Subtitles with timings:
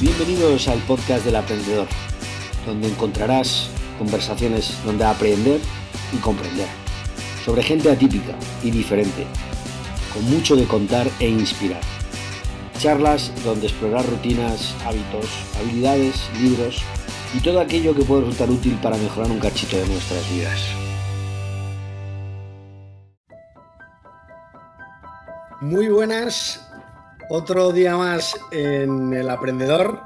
[0.00, 1.88] Bienvenidos al podcast del aprendedor,
[2.64, 3.68] donde encontrarás
[3.98, 5.60] conversaciones donde aprender
[6.12, 6.68] y comprender,
[7.44, 9.26] sobre gente atípica y diferente,
[10.14, 11.80] con mucho de contar e inspirar.
[12.78, 15.26] Charlas donde explorar rutinas, hábitos,
[15.58, 16.80] habilidades, libros
[17.34, 20.60] y todo aquello que puede resultar útil para mejorar un cachito de nuestras vidas.
[25.60, 26.67] Muy buenas,
[27.28, 30.02] otro día más en El Aprendedor.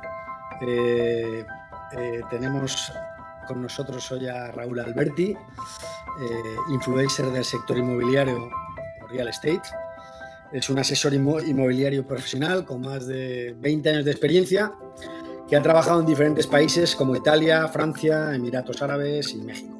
[0.60, 1.44] Eh,
[1.92, 2.92] eh, tenemos
[3.46, 5.36] con nosotros hoy a Raúl Alberti, eh,
[6.70, 8.50] influencer del sector inmobiliario
[9.08, 9.62] real estate.
[10.52, 14.72] Es un asesor inmobiliario profesional con más de 20 años de experiencia
[15.48, 19.78] que ha trabajado en diferentes países como Italia, Francia, Emiratos Árabes y México.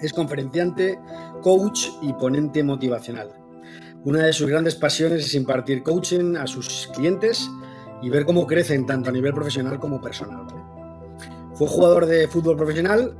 [0.00, 0.98] Es conferenciante,
[1.42, 3.39] coach y ponente motivacional.
[4.02, 7.50] Una de sus grandes pasiones es impartir coaching a sus clientes
[8.00, 10.46] y ver cómo crecen tanto a nivel profesional como personal.
[11.54, 13.14] Fue jugador de fútbol profesional,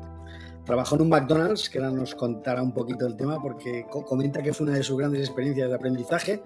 [0.65, 4.55] trabajó en un McDonald's, que ahora nos contará un poquito el tema porque comenta que
[4.55, 6.43] fue una de sus grandes experiencias de aprendizaje,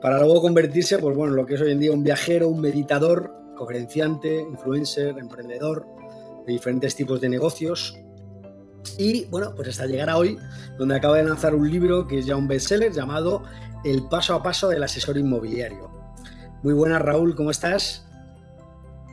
[0.00, 3.34] para luego convertirse, pues bueno, lo que es hoy en día un viajero, un meditador,
[3.56, 5.84] conferenciante, influencer, emprendedor
[6.46, 7.98] de diferentes tipos de negocios,
[8.98, 10.38] y bueno, pues hasta llegar a hoy,
[10.78, 13.42] donde acaba de lanzar un libro que es ya un bestseller llamado
[13.84, 15.90] El paso a paso del asesor inmobiliario.
[16.62, 18.08] Muy buenas, Raúl, ¿cómo estás?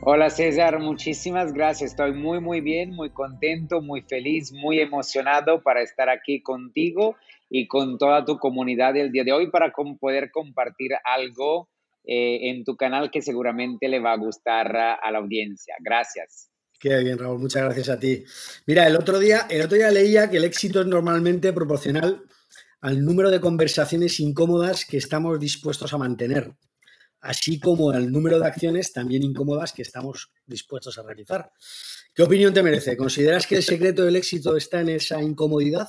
[0.04, 1.90] Hola César, muchísimas gracias.
[1.90, 7.16] Estoy muy, muy bien, muy contento, muy feliz, muy emocionado para estar aquí contigo
[7.48, 11.68] y con toda tu comunidad el día de hoy para poder compartir algo
[12.04, 15.76] eh, en tu canal que seguramente le va a gustar a la audiencia.
[15.78, 16.51] Gracias.
[16.82, 18.24] Qué bien, Raúl, muchas gracias a ti.
[18.66, 22.24] Mira, el otro día, el otro día leía que el éxito es normalmente proporcional
[22.80, 26.56] al número de conversaciones incómodas que estamos dispuestos a mantener,
[27.20, 31.52] así como al número de acciones también incómodas que estamos dispuestos a realizar.
[32.12, 32.96] ¿Qué opinión te merece?
[32.96, 35.86] ¿Consideras que el secreto del éxito está en esa incomodidad?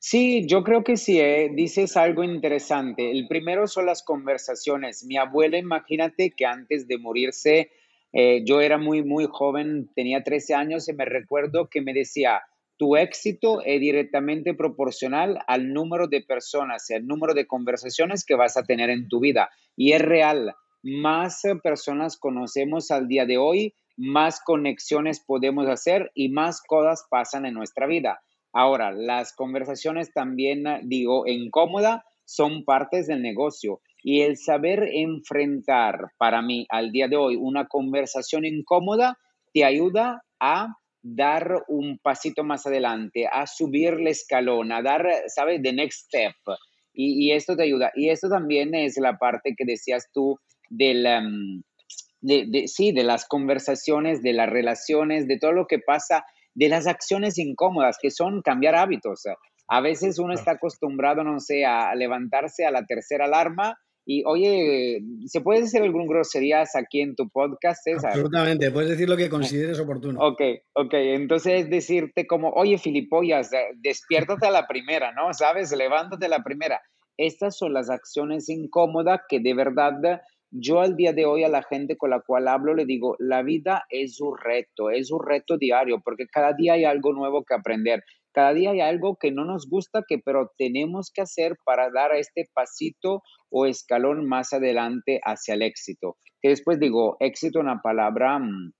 [0.00, 1.52] Sí, yo creo que sí, ¿eh?
[1.54, 3.12] dices algo interesante.
[3.12, 5.04] El primero son las conversaciones.
[5.04, 7.70] Mi abuela, imagínate que antes de morirse,
[8.18, 12.40] eh, yo era muy, muy joven, tenía 13 años y me recuerdo que me decía,
[12.78, 18.34] tu éxito es directamente proporcional al número de personas y al número de conversaciones que
[18.34, 19.50] vas a tener en tu vida.
[19.76, 26.30] Y es real, más personas conocemos al día de hoy, más conexiones podemos hacer y
[26.30, 28.22] más cosas pasan en nuestra vida.
[28.54, 36.40] Ahora, las conversaciones también, digo, incómodas son partes del negocio y el saber enfrentar para
[36.40, 39.18] mí al día de hoy una conversación incómoda
[39.52, 40.68] te ayuda a
[41.02, 45.60] dar un pasito más adelante, a subir el escalón, a dar, ¿sabes?
[45.60, 46.36] The next step.
[46.94, 47.90] Y, esto te ayuda.
[47.96, 50.38] Y esto también es la parte que decías tú
[50.70, 51.62] del, um,
[52.20, 56.24] de, sí, de las conversaciones, de las relaciones, de todo lo que pasa,
[56.54, 59.24] de las acciones incómodas, que son cambiar hábitos.
[59.66, 63.76] A veces uno está acostumbrado, no sé, a levantarse a la tercera alarma
[64.08, 68.12] y oye, ¿se puede decir algún groserías aquí en tu podcast, César?
[68.12, 70.20] Absolutamente, puedes decir lo que consideres oportuno.
[70.20, 70.40] Ok,
[70.74, 75.34] ok, entonces es decirte como, oye, filipollas, despiértate a la primera, ¿no?
[75.34, 75.76] ¿Sabes?
[75.76, 76.80] Levántate a la primera.
[77.16, 80.20] Estas son las acciones incómodas que de verdad
[80.52, 83.42] yo al día de hoy a la gente con la cual hablo le digo, la
[83.42, 87.54] vida es un reto, es un reto diario, porque cada día hay algo nuevo que
[87.54, 88.04] aprender.
[88.36, 92.14] Cada día hay algo que no nos gusta, que pero tenemos que hacer para dar
[92.14, 96.18] este pasito o escalón más adelante hacia el éxito.
[96.42, 98.74] Que después digo, éxito una palabra mm,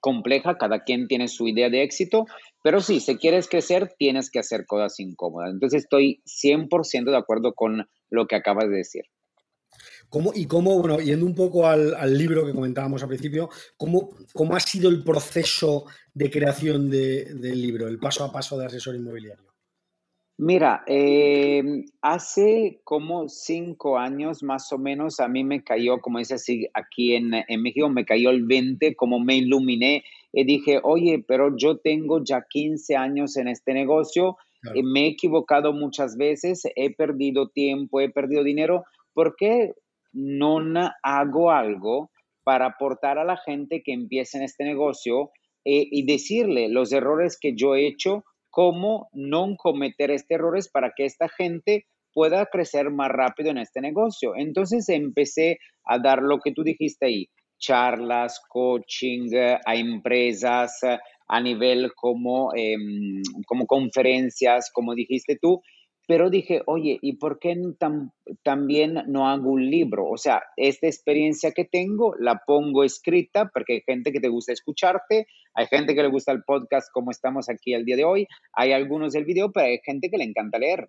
[0.00, 2.26] compleja, cada quien tiene su idea de éxito,
[2.62, 5.50] pero sí, si quieres crecer, tienes que hacer cosas incómodas.
[5.50, 9.04] Entonces estoy 100% de acuerdo con lo que acabas de decir.
[10.08, 14.56] ¿Cómo, y cómo, bueno, yendo un poco al, libro que comentábamos al principio, ¿cómo, ¿cómo,
[14.56, 19.50] ha sido el proceso de creación del libro, el paso a paso de asesor inmobiliario?
[20.42, 21.62] Mira, eh,
[22.00, 27.14] hace como cinco años más o menos a mí me cayó, como dice así, aquí
[27.14, 30.02] en, en, México, me cayó el 20, como me iluminé
[30.32, 34.38] y dije, oye, pero yo tengo ya 15 años en este negocio,
[34.74, 38.84] eh, me he equivocado muchas veces, he perdido tiempo, he perdido dinero,
[39.14, 39.72] ¿por qué
[40.12, 40.58] no
[41.02, 42.10] hago algo
[42.44, 45.30] para aportar a la gente que empieza en este negocio
[45.64, 50.92] eh, y decirle los errores que yo he hecho, cómo no cometer estos errores para
[50.96, 54.32] que esta gente pueda crecer más rápido en este negocio.
[54.36, 57.28] Entonces empecé a dar lo que tú dijiste ahí,
[57.58, 60.80] charlas, coaching eh, a empresas
[61.28, 65.62] a nivel como, em, como conferencias, como dijiste tú,
[66.10, 67.56] pero dije, oye, ¿y por qué
[68.42, 70.08] también no hago un libro?
[70.08, 74.52] O sea, esta experiencia que tengo la pongo escrita porque hay gente que te gusta
[74.52, 78.26] escucharte, hay gente que le gusta el podcast como estamos aquí el día de hoy,
[78.54, 80.88] hay algunos del video, pero hay gente que le encanta leer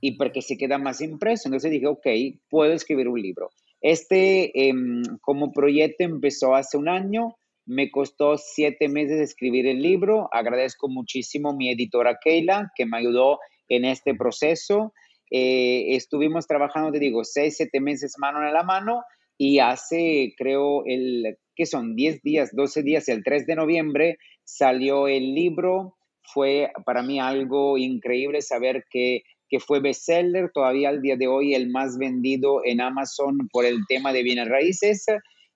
[0.00, 1.48] y porque se queda más impreso.
[1.48, 2.06] Entonces dije, ok,
[2.48, 3.50] puedo escribir un libro.
[3.80, 7.34] Este em, como proyecto empezó hace un año,
[7.66, 10.28] me costó siete meses escribir el libro.
[10.30, 13.40] Agradezco muchísimo a mi editora Keila, que me ayudó
[13.72, 14.92] en este proceso.
[15.30, 19.02] Eh, estuvimos trabajando, te digo, seis, siete meses mano en la mano
[19.38, 25.08] y hace, creo, el, que son 10 días, 12 días, el 3 de noviembre salió
[25.08, 25.96] el libro.
[26.22, 31.54] Fue para mí algo increíble saber que, que fue bestseller, todavía al día de hoy
[31.54, 35.06] el más vendido en Amazon por el tema de bienes raíces.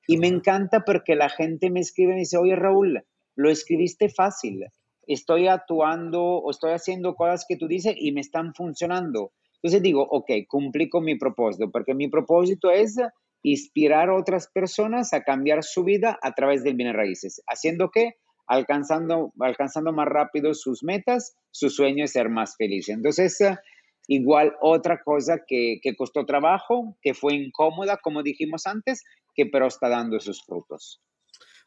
[0.09, 3.05] Y me encanta porque la gente me escribe y dice, oye Raúl,
[3.37, 4.65] lo escribiste fácil
[5.07, 9.33] estoy actuando o estoy haciendo cosas que tú dices y me están funcionando.
[9.63, 12.97] Entonces digo, ok, cumplí con mi propósito, porque mi propósito es
[13.43, 17.43] inspirar a otras personas a cambiar su vida a través del bienes raíces.
[17.47, 18.15] ¿Haciendo qué?
[18.47, 22.89] Alcanzando, alcanzando más rápido sus metas, su sueño es ser más feliz.
[22.89, 23.39] Entonces,
[24.09, 29.05] igual otra cosa que, que costó trabajo, que fue incómoda, como dijimos antes,
[29.35, 31.01] que pero está dando sus frutos.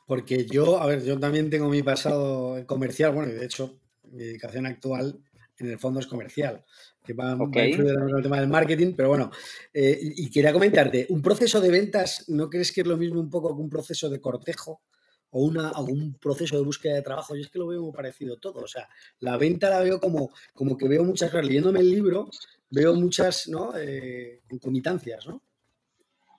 [0.10, 4.24] Porque yo, a ver, yo también tengo mi pasado comercial, bueno, y de hecho, mi
[4.24, 5.20] dedicación actual
[5.60, 6.66] en el fondo es comercial,
[7.06, 9.30] que va, a influir en el tema del marketing, pero bueno,
[9.72, 13.30] eh, y, quería comentarte, ¿un proceso de ventas no crees que es lo mismo un
[13.30, 14.82] poco que un proceso de cortejo?
[15.30, 18.38] o una, un proceso de búsqueda de trabajo, yo es que lo veo muy parecido
[18.38, 18.62] todo.
[18.62, 18.90] O sea,
[19.20, 21.46] la venta la veo como, como que veo muchas cosas.
[21.46, 22.32] Leyéndome el libro,
[22.72, 23.78] veo muchas ¿no?
[23.78, 25.44] Eh, concomitancias, ¿no?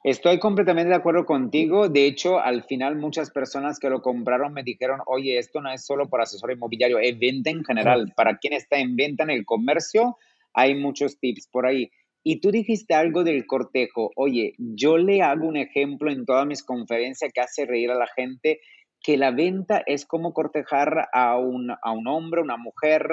[0.03, 1.91] Estoy completamente de acuerdo contigo.
[1.91, 5.85] De hecho, al final muchas personas que lo compraron me dijeron, oye, esto no es
[5.85, 8.11] solo para asesor inmobiliario, es venta en general.
[8.17, 10.17] Para quien está en venta en el comercio,
[10.55, 11.91] hay muchos tips por ahí.
[12.23, 14.11] Y tú dijiste algo del cortejo.
[14.17, 18.07] Oye, yo le hago un ejemplo en todas mis conferencias que hace reír a la
[18.07, 18.61] gente
[19.03, 23.07] que la venta es como cortejar a un, a un hombre, una mujer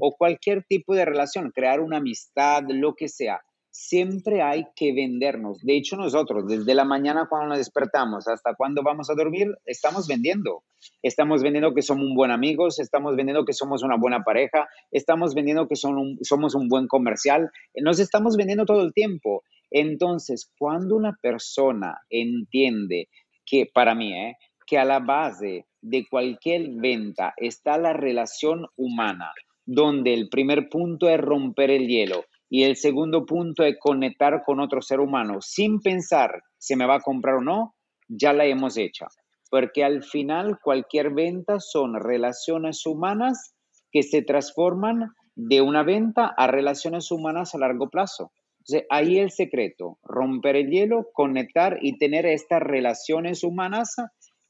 [0.00, 5.60] o cualquier tipo de relación, crear una amistad, lo que sea siempre hay que vendernos.
[5.60, 10.06] De hecho, nosotros, desde la mañana cuando nos despertamos hasta cuando vamos a dormir, estamos
[10.06, 10.64] vendiendo.
[11.02, 15.34] Estamos vendiendo que somos un buen amigos, estamos vendiendo que somos una buena pareja, estamos
[15.34, 17.50] vendiendo que somos un buen comercial.
[17.76, 19.42] Nos estamos vendiendo todo el tiempo.
[19.70, 23.08] Entonces, cuando una persona entiende
[23.46, 24.36] que, para mí, ¿eh?
[24.66, 29.32] que a la base de cualquier venta está la relación humana,
[29.64, 34.58] donde el primer punto es romper el hielo y el segundo punto es conectar con
[34.58, 37.76] otro ser humano sin pensar si me va a comprar o no,
[38.08, 39.06] ya la hemos hecho.
[39.48, 43.54] Porque al final cualquier venta son relaciones humanas
[43.92, 48.32] que se transforman de una venta a relaciones humanas a largo plazo.
[48.58, 53.94] Entonces, ahí el secreto, romper el hielo, conectar y tener estas relaciones humanas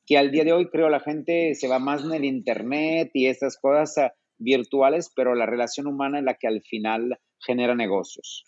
[0.06, 3.26] que al día de hoy creo la gente se va más en el Internet y
[3.26, 8.44] estas cosas virtuales, pero la relación humana es la que al final genera negocios.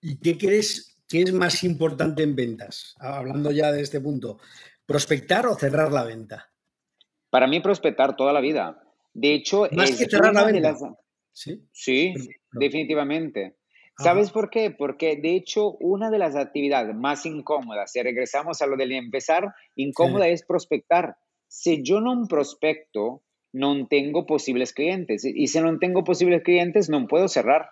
[0.00, 2.94] ¿Y qué crees que es más importante en ventas?
[2.98, 4.38] Hablando ya de este punto,
[4.86, 6.50] ¿prospectar o cerrar la venta?
[7.30, 8.82] Para mí, prospectar toda la vida.
[9.12, 10.76] De hecho, más que cerrar la venta.
[11.32, 12.14] Sí, sí
[12.52, 13.56] definitivamente.
[14.00, 14.70] ¿Sabes por qué?
[14.70, 19.52] Porque de hecho una de las actividades más incómodas, si regresamos a lo del empezar,
[19.74, 21.16] incómoda es prospectar.
[21.48, 25.24] Si yo no prospecto, no tengo posibles clientes.
[25.24, 27.70] Y si no tengo posibles clientes, no puedo cerrar.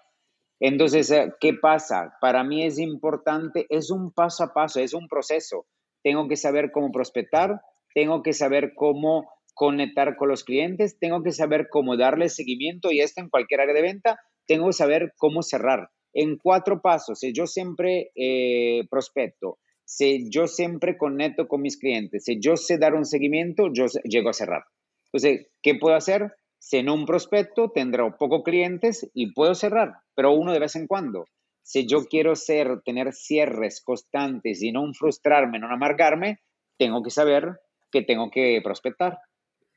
[0.60, 2.16] Entonces, eh, ¿qué pasa?
[2.20, 5.66] Para mí es importante, es un paso a paso, es un proceso.
[6.02, 7.60] Tengo que saber cómo prospectar,
[7.94, 13.00] tengo que saber cómo conectar con los clientes, tengo que saber cómo darle seguimiento y
[13.00, 15.90] esto en cualquier área de venta, tengo que saber cómo cerrar.
[16.12, 22.24] En cuatro pasos, si yo siempre eh, prospecto, si yo siempre conecto con mis clientes,
[22.24, 24.64] si yo sé dar un seguimiento, yo llego a cerrar.
[25.12, 26.32] Entonces, ¿qué puedo hacer?
[26.58, 30.88] Si en un prospecto tendré pocos clientes y puedo cerrar, pero uno de vez en
[30.88, 31.26] cuando.
[31.62, 36.40] Si yo quiero ser, tener cierres constantes y no frustrarme, no amargarme,
[36.78, 37.60] tengo que saber
[37.92, 39.18] que tengo que prospectar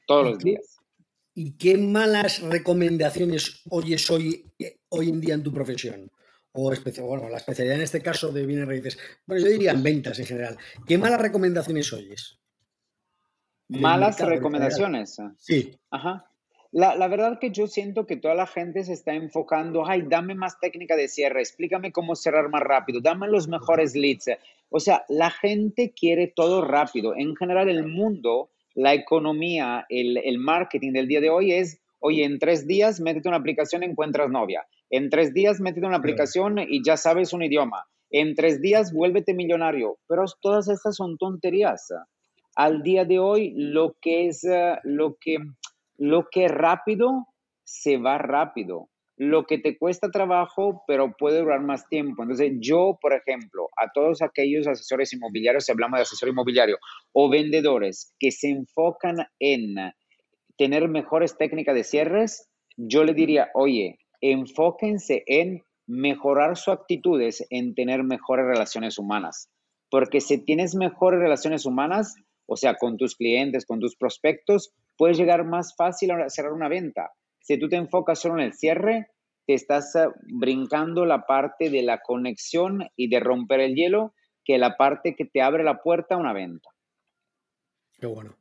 [0.08, 0.78] todos los días.
[1.36, 4.52] ¿Y qué malas recomendaciones oyes hoy,
[4.90, 6.12] hoy en día en tu profesión?
[6.52, 6.72] O
[7.04, 8.98] bueno, la especialidad en este caso de bienes raíces.
[9.26, 10.58] Bueno, yo diría en ventas en general.
[10.88, 12.40] ¿Qué malas recomendaciones oyes?
[13.68, 15.18] Malas recomendaciones.
[15.38, 15.80] Sí.
[15.92, 16.29] Ajá.
[16.72, 20.36] La, la, verdad que yo siento que toda la gente se está enfocando, ay, dame
[20.36, 24.30] más técnica de cierre, explícame cómo cerrar más rápido, dame los mejores leads.
[24.70, 27.16] O sea, la gente quiere todo rápido.
[27.16, 32.24] En general, el mundo, la economía, el, el marketing del día de hoy es, oye,
[32.24, 34.68] en tres días métete una aplicación, encuentras novia.
[34.92, 37.88] En tres días métete una aplicación y ya sabes un idioma.
[38.12, 39.98] En tres días vuélvete millonario.
[40.08, 41.94] Pero todas estas son tonterías.
[42.56, 45.38] Al día de hoy, lo que es, eh, lo que,
[46.00, 47.28] lo que es rápido,
[47.66, 48.90] se va rápido.
[49.18, 52.24] Lo que te cuesta trabajo, pero puede durar más tiempo.
[52.24, 56.78] Entonces, yo, por ejemplo, a todos aquellos asesores inmobiliarios, si hablamos de asesor inmobiliario,
[57.12, 59.76] o vendedores que se enfocan en
[60.58, 67.76] tener mejores técnicas de cierres, yo le diría, oye, enfóquense en mejorar sus actitudes, en
[67.76, 69.50] tener mejores relaciones humanas.
[69.90, 72.16] Porque si tienes mejores relaciones humanas,
[72.46, 76.68] o sea, con tus clientes, con tus prospectos, puedes llegar más fácil a cerrar una
[76.68, 77.14] venta.
[77.40, 79.08] Si tú te enfocas solo en el cierre,
[79.48, 84.14] te estás eh, brincando la parte de la conexión y de romper el hielo,
[84.44, 86.70] que la parte que te abre la puerta a una venta.
[87.98, 88.36] Qué bueno.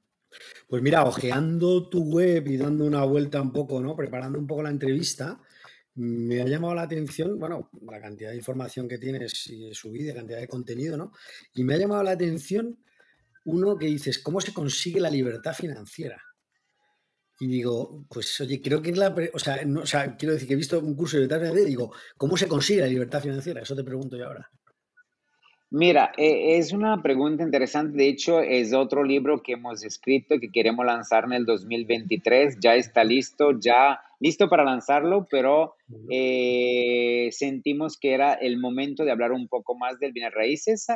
[0.69, 3.95] Pues mira, ojeando tu web y dando una vuelta un poco, ¿no?
[3.95, 5.41] Preparando un poco la entrevista,
[5.95, 10.13] me ha llamado la atención, bueno, la cantidad de información que tienes y su vida,
[10.13, 11.13] cantidad de contenido, ¿no?
[11.55, 12.79] Y me ha llamado la atención
[13.45, 16.21] uno que dices, ¿cómo se consigue la libertad financiera?
[17.41, 19.15] Y digo, pues oye, creo que es la.
[19.33, 21.71] O sea, o sea, quiero decir que he visto un curso de libertad financiera y
[21.71, 23.63] digo, ¿cómo se consigue la libertad financiera?
[23.63, 24.51] Eso te pregunto yo ahora.
[25.71, 27.97] Mira, e, es una pregunta interesante.
[27.97, 32.59] De hecho, es otro libro que hemos escrito que queremos lanzar en el 2023.
[32.61, 35.75] Ya está listo, ya listo para lanzarlo, pero
[36.11, 40.87] eh, sentimos que era el momento de hablar un poco más del bienes raíces.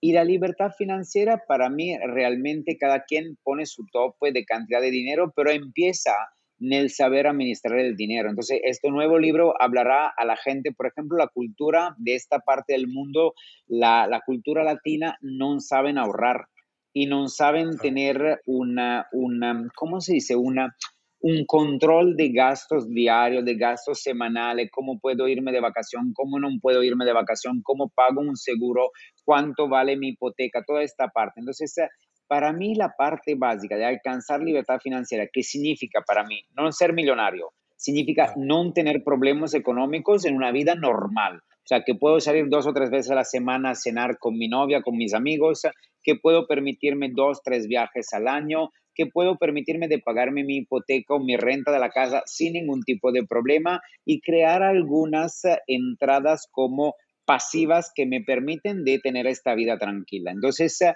[0.00, 4.90] Y la libertad financiera, para mí, realmente cada quien pone su tope de cantidad de
[4.90, 6.12] dinero, pero empieza
[6.60, 8.28] en el saber administrar el dinero.
[8.28, 12.74] Entonces, este nuevo libro hablará a la gente, por ejemplo, la cultura de esta parte
[12.74, 13.34] del mundo,
[13.66, 16.46] la, la cultura latina, no saben ahorrar
[16.92, 20.36] y no saben tener una, una, ¿cómo se dice?
[20.36, 20.74] Una,
[21.20, 26.48] un control de gastos diarios, de gastos semanales, cómo puedo irme de vacación, cómo no
[26.60, 28.90] puedo irme de vacación, cómo pago un seguro,
[29.24, 31.40] cuánto vale mi hipoteca, toda esta parte.
[31.40, 31.88] Entonces, eh,
[32.28, 36.42] para mí la parte básica de alcanzar libertad financiera, ¿qué significa para mí?
[36.56, 41.38] No ser millonario, significa no tener problemas económicos en una vida normal.
[41.38, 44.38] O sea, que puedo salir dos o tres veces a la semana a cenar con
[44.38, 45.62] mi novia, con mis amigos,
[46.02, 51.14] que puedo permitirme dos, tres viajes al año, que puedo permitirme de pagarme mi hipoteca
[51.14, 55.60] o mi renta de la casa sin ningún tipo de problema y crear algunas eh,
[55.68, 60.32] entradas como pasivas que me permiten de tener esta vida tranquila.
[60.32, 60.94] Entonces, eh,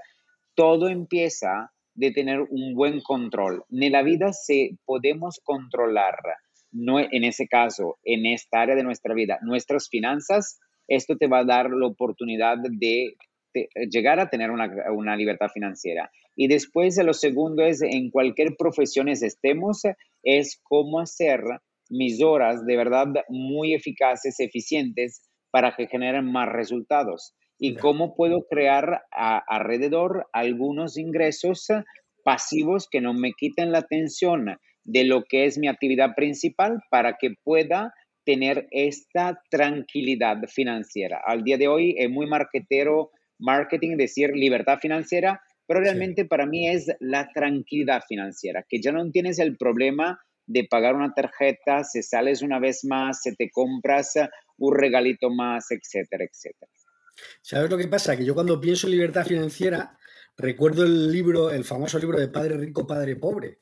[0.57, 3.65] todo empieza de tener un buen control.
[3.71, 6.17] En la vida se podemos controlar,
[6.73, 11.41] no en ese caso, en esta área de nuestra vida, nuestras finanzas, esto te va
[11.41, 13.15] a dar la oportunidad de,
[13.91, 16.11] llegar a tener una, una libertad financiera.
[16.37, 19.83] Y después lo segundo es en cualquier profesión estemos,
[20.23, 21.43] es cómo hacer
[21.91, 27.35] mis horas de verdad muy eficaces, eficientes para que generen más resultados.
[27.59, 31.69] Y cómo puedo crear alrededor algunos ingresos
[32.25, 37.17] pasivos que no me quiten la atención de lo que es mi actividad principal para
[37.21, 37.93] que pueda
[38.25, 41.21] tener esta tranquilidad financiera.
[41.25, 46.69] Al día de hoy es muy marketero, marketing, decir libertad financiera, pero realmente para mí
[46.69, 52.03] es la tranquilidad financiera, que ya no tienes el problema de pagar una tarjeta, se
[52.03, 54.15] sales una vez más, se te compras
[54.59, 56.71] un regalito más, etcétera, etcétera.
[57.41, 58.17] ¿Sabes lo que pasa?
[58.17, 59.97] Que yo cuando pienso en libertad financiera,
[60.37, 63.59] recuerdo el libro, el famoso libro de Padre Rico, Padre Pobre,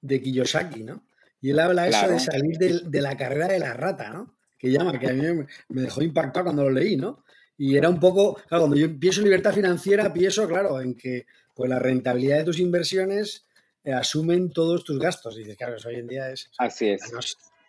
[0.00, 1.06] de Kiyosaki, ¿no?
[1.40, 4.36] Y él habla eso de salir de, la carrera de la rata, ¿no?
[4.58, 7.24] Que llama, que a mí me dejó impactado cuando lo leí, ¿no?
[7.58, 11.26] Y era un poco, claro, cuando yo pienso en libertad financiera, pienso, claro, en que
[11.54, 13.46] pues la rentabilidad de tus inversiones
[13.84, 15.36] eh, asumen todos tus gastos.
[15.36, 16.50] Y dices, claro, eso hoy en día es.
[16.58, 17.02] Así es.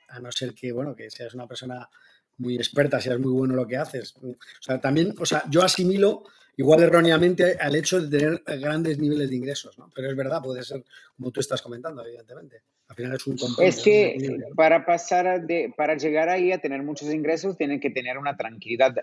[0.10, 1.90] A no, ser que, bueno, que seas una persona
[2.38, 4.16] muy experta, seas muy bueno en lo que haces.
[4.22, 6.24] O sea, también, o sea, yo asimilo
[6.58, 9.90] igual erróneamente al hecho de tener grandes niveles de ingresos, ¿no?
[9.94, 10.84] Pero es verdad, puede ser
[11.16, 12.62] como tú estás comentando, evidentemente.
[12.88, 17.12] Al final es un Es que para pasar de, para llegar ahí a tener muchos
[17.12, 18.94] ingresos, tienen que tener una tranquilidad.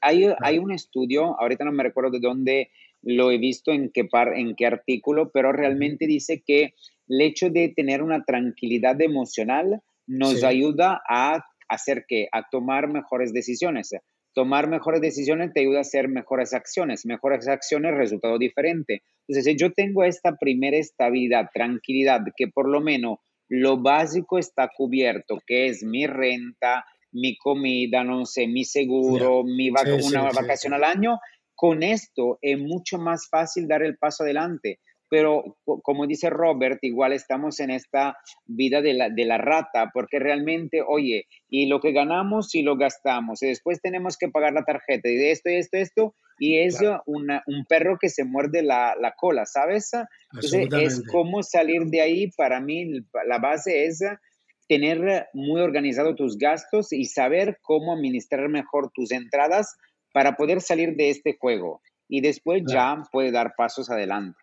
[0.00, 2.70] Hay, hay un estudio, ahorita no me recuerdo de dónde
[3.02, 6.74] lo he visto, en qué, par, en qué artículo, pero realmente dice que
[7.08, 13.32] el hecho de tener una tranquilidad emocional nos ayuda a hacer que, a tomar mejores
[13.32, 13.94] decisiones
[14.38, 17.04] tomar mejores decisiones te ayuda a hacer mejores acciones.
[17.04, 19.02] Mejores acciones, resultado diferente.
[19.26, 23.18] Entonces, si yo tengo esta primera estabilidad, tranquilidad, que por lo menos
[23.48, 29.70] lo básico está cubierto, que es mi renta, mi comida, no sé, mi seguro, mi
[29.70, 31.18] una vacación al año,
[31.56, 34.78] con esto es mucho más fácil dar el paso adelante.
[35.08, 40.18] Pero como dice Robert, igual estamos en esta vida de la, de la rata, porque
[40.18, 44.64] realmente, oye, y lo que ganamos y lo gastamos, y después tenemos que pagar la
[44.64, 48.62] tarjeta y de esto y esto, esto, y es una, un perro que se muerde
[48.62, 49.90] la, la cola, ¿sabes?
[50.32, 52.92] Entonces, es cómo salir de ahí, para mí
[53.26, 54.00] la base es
[54.68, 59.76] tener muy organizado tus gastos y saber cómo administrar mejor tus entradas
[60.12, 64.38] para poder salir de este juego y después ya puede dar pasos adelante.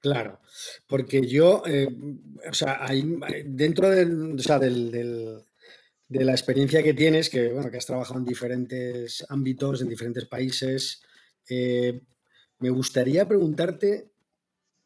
[0.00, 0.40] Claro,
[0.86, 1.88] porque yo, eh,
[2.48, 2.88] o sea,
[3.44, 4.36] dentro del,
[6.08, 10.26] de la experiencia que tienes, que, bueno, que has trabajado en diferentes ámbitos, en diferentes
[10.26, 11.02] países,
[11.48, 12.00] eh,
[12.60, 14.10] me gustaría preguntarte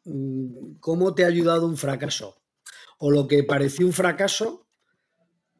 [0.05, 2.43] mm, cómo te ha ayudado un fracaso
[2.99, 4.67] o lo que pareció un fracaso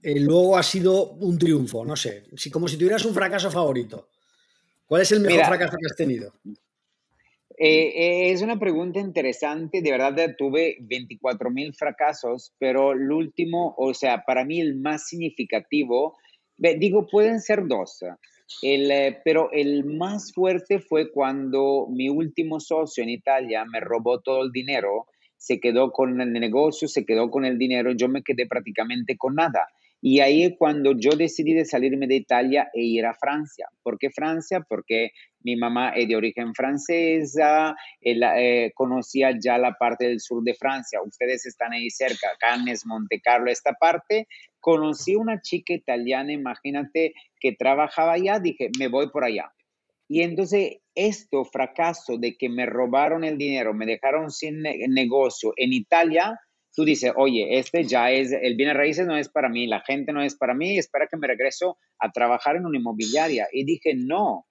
[0.03, 4.09] eh, luego ha sido un triunfo, no sé, si, como si tuvieras un fracaso favorito.
[4.87, 6.35] ¿Cuál es el mejor fracaso que has tenido?
[7.59, 9.83] Eh, eh, es una pregunta interesante.
[9.83, 15.09] De verdad, tuve 24 mil fracasos, pero el último, o sea, para mí el más
[15.09, 16.17] significativo,
[16.57, 18.03] digo, pueden ser dos,
[18.63, 24.21] el, eh, pero el más fuerte fue cuando mi último socio en Italia me robó
[24.21, 25.07] todo el dinero,
[25.37, 29.35] se quedó con el negocio, se quedó con el dinero, yo me quedé prácticamente con
[29.35, 29.67] nada.
[30.05, 33.69] Y ahí cuando yo decidí de salirme de Italia e ir a Francia.
[33.85, 34.61] ¿Por qué Francia?
[34.69, 35.13] Porque
[35.45, 41.01] mi mamá es de origen francesa, eh, conocía ya la parte del sur de Francia.
[41.07, 44.27] Ustedes están ahí cerca, Cannes, Monte Carlo, esta parte.
[44.59, 49.53] Conocí una chica italiana, imagínate, que trabajaba allá, dije, me voy por allá.
[50.09, 55.73] Y entonces, esto fracaso de que me robaron el dinero, me dejaron sin negocio en
[55.73, 56.41] Italia,
[56.75, 60.13] tú dices, oye, este ya es, el bien raíces no es para mí, la gente
[60.13, 63.47] no es para mí, espera que me regreso a trabajar en una inmobiliaria.
[63.53, 64.47] Y dije, no,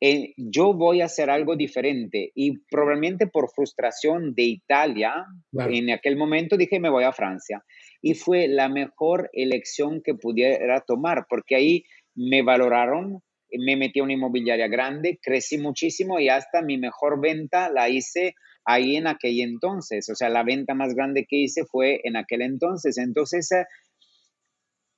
[0.00, 2.30] eh, yo voy a hacer algo diferente.
[2.34, 7.64] Y probablemente por frustración de Italia, en aquel momento dije, me voy a Francia.
[8.00, 11.84] Y fue la mejor elección que pudiera tomar, porque ahí
[12.14, 17.70] me valoraron, me metí a una inmobiliaria grande, crecí muchísimo y hasta mi mejor venta
[17.70, 18.34] la hice
[18.68, 20.08] ahí en aquel entonces.
[20.10, 22.98] O sea, la venta más grande que hice fue en aquel entonces.
[22.98, 23.64] Entonces, eh,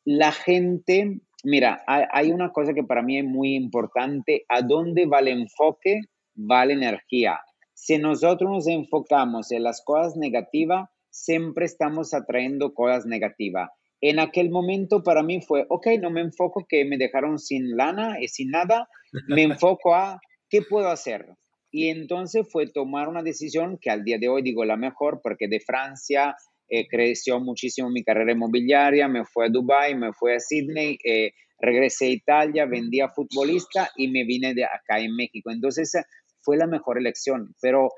[0.04, 5.20] la gente, mira, hay, una cosa que para mí es muy importante, ¿a dónde va
[5.20, 6.00] el enfoque?
[6.36, 7.38] Va la energía.
[7.72, 13.70] Si nosotros nos enfocamos en las cosas negativas, siempre estamos atrayendo cosas negativas.
[14.00, 18.20] En aquel momento para mí fue, ok, no me enfoco que me dejaron sin lana
[18.20, 18.88] y sin nada,
[19.28, 21.36] me enfoco a qué puedo hacer.
[21.70, 25.48] Y entonces fue tomar una decisión que al día de hoy digo la mejor, porque
[25.48, 26.36] de Francia
[26.68, 31.32] eh, creció muchísimo mi carrera inmobiliaria, me fui a Dubai, me fui a Sydney, eh,
[31.58, 35.50] regresé a Italia, vendí a futbolista y me vine de acá en México.
[35.50, 35.92] Entonces
[36.40, 37.90] fue la mejor elección, pero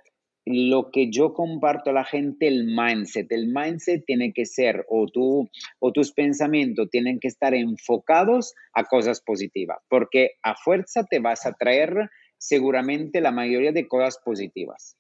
[0.45, 3.31] lo que yo comparto a la gente, el mindset.
[3.31, 8.85] El mindset tiene que ser, o, tú, o tus pensamientos tienen que estar enfocados a
[8.85, 12.11] cosas positivas, porque a fuerza te vas a traer
[12.43, 14.97] seguramente la mayoría de cosas positivas.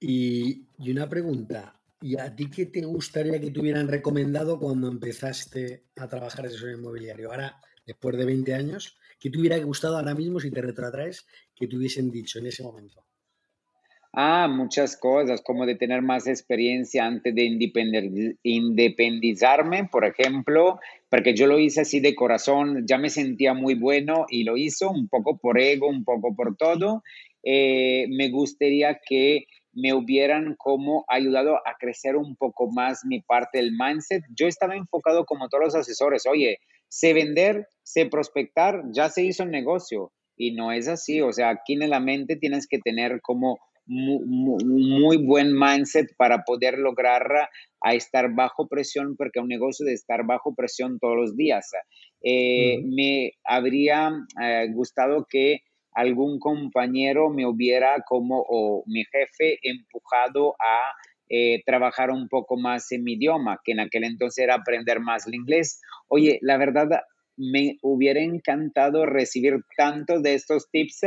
[0.00, 5.84] Y, una pregunta, ¿y a ti qué te gustaría que te hubieran recomendado cuando empezaste
[5.96, 7.30] a trabajar en el inmobiliario?
[7.30, 11.66] Ahora, después de 20 años, ¿qué te hubiera gustado ahora mismo si te retrotraes que
[11.66, 13.04] te hubiesen dicho en ese momento?
[14.12, 17.44] Ah, muchas cosas, como de tener más experiencia antes de
[18.42, 24.26] independizarme, por ejemplo, porque yo lo hice así de corazón, ya me sentía muy bueno
[24.28, 27.04] y lo hizo un poco por ego, un poco por todo.
[27.44, 33.58] Eh, me gustaría que me hubieran como ayudado a crecer un poco más mi parte
[33.58, 34.24] del mindset.
[34.36, 39.44] Yo estaba enfocado como todos los asesores, oye, sé vender, sé prospectar, ya se hizo
[39.44, 40.10] el negocio.
[40.36, 43.58] Y no es así, o sea, aquí en la mente tienes que tener como
[43.90, 47.48] muy, buen mindset para poder lograr
[47.82, 51.70] a estar bajo presión, porque un negocio de estar bajo presión todos los días.
[52.22, 55.60] Eh, me habría eh, gustado que
[55.92, 60.92] algún compañero me hubiera como o mi jefe empujado a
[61.28, 65.26] eh, trabajar un poco más en mi idioma, que en aquel entonces era aprender más
[65.26, 65.80] el inglés.
[66.08, 66.88] Oye, la verdad,
[67.36, 71.00] me hubiera encantado recibir tanto de estos tips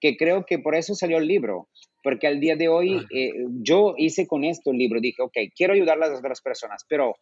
[0.00, 1.68] que creo que por eso salió el libro
[2.02, 3.32] porque al día de hoy eh,
[3.62, 7.16] yo hice con esto el libro, dije, ok, quiero ayudar a las otras personas, pero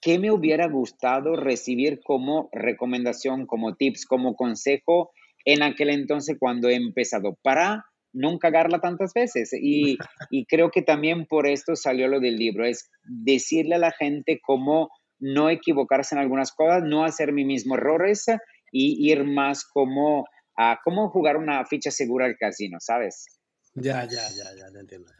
[0.00, 5.10] ¿qué me hubiera gustado recibir como recomendación, como tips, como consejo
[5.44, 9.52] en aquel entonces cuando he empezado para no cagarla tantas veces?
[9.52, 9.98] Y,
[10.30, 14.40] y creo que también por esto salió lo del libro, es decirle a la gente
[14.42, 18.24] cómo no equivocarse en algunas cosas, no hacer mi mismo errores
[18.72, 23.39] y ir más como a cómo jugar una ficha segura al casino, ¿sabes?
[23.74, 25.12] Ya, ya, ya, ya, te entiendo.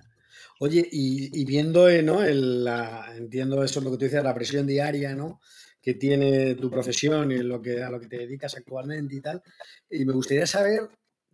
[0.58, 2.22] Oye, y, viendo, eh, ¿no?
[2.22, 5.40] la, entiendo eso, lo que tú dices, la presión diaria, ¿no?
[5.80, 9.42] Que tiene tu profesión y lo que, a lo que te dedicas actualmente y tal.
[9.88, 10.90] Y me gustaría saber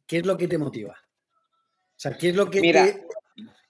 [0.07, 0.93] qué es lo que te motiva.
[0.93, 3.07] O sea, qué es lo que, te,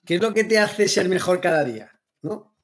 [0.04, 1.90] qué es lo que te hace ser mejor cada día,
[2.22, 2.55] ¿no?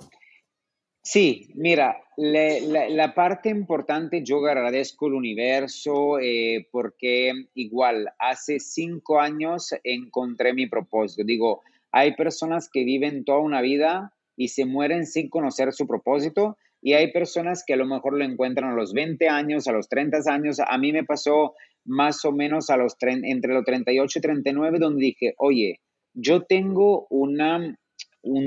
[1.04, 9.74] Sí, mira, la, parte importante, yo agradezco el universo eh, porque igual hace cinco años
[9.82, 11.24] encontré mi propósito.
[11.26, 16.56] Digo, hay personas que viven toda una vida y se mueren sin conocer su propósito
[16.80, 19.88] y hay personas que a lo mejor lo encuentran a los 20 años, a los
[19.88, 20.60] 30 años.
[20.60, 25.04] A mí me pasó más o menos a los entre los 38 y 39 donde
[25.06, 25.80] dije, oye,
[26.14, 27.36] yo tengo un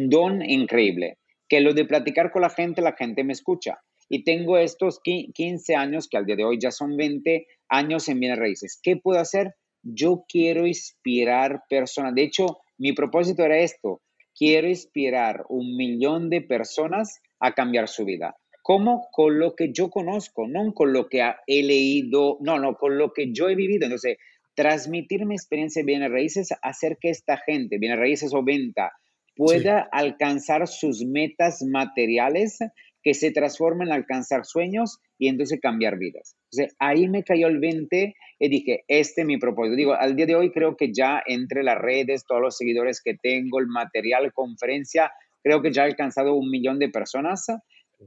[0.10, 3.80] don increíble que lo de platicar con la gente, la gente me escucha.
[4.10, 8.20] Y tengo estos 15 años, que al día de hoy ya son 20 años en
[8.20, 8.80] bienes raíces.
[8.82, 9.56] ¿Qué puedo hacer?
[9.82, 12.14] Yo quiero inspirar personas.
[12.14, 14.02] De hecho, mi propósito era esto.
[14.38, 18.36] Quiero inspirar un millón de personas a cambiar su vida.
[18.62, 19.08] ¿Cómo?
[19.12, 23.14] Con lo que yo conozco, no con lo que he leído, no, no, con lo
[23.14, 23.86] que yo he vivido.
[23.86, 24.18] Entonces,
[24.56, 28.92] transmitir mi experiencia de bienes raíces, hacer que esta gente, bienes raíces o venta,
[29.36, 32.60] pueda alcanzar sus metas materiales
[33.06, 36.36] que se transformen en alcanzar sueños y entonces cambiar vidas.
[36.52, 39.76] Entonces, ahí me cayó el 20 y dije, este es mi propósito.
[39.76, 43.14] Digo, al día de hoy creo que ya entre las redes, todos los seguidores que
[43.14, 45.12] tengo, el material, conferencia,
[45.44, 47.46] creo que ya he alcanzado un millón de personas,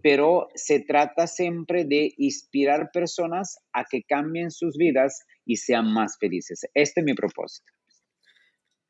[0.02, 6.16] pero se trata siempre de inspirar personas a que cambien sus vidas y sean más
[6.18, 6.62] felices.
[6.74, 7.72] Este es mi propósito.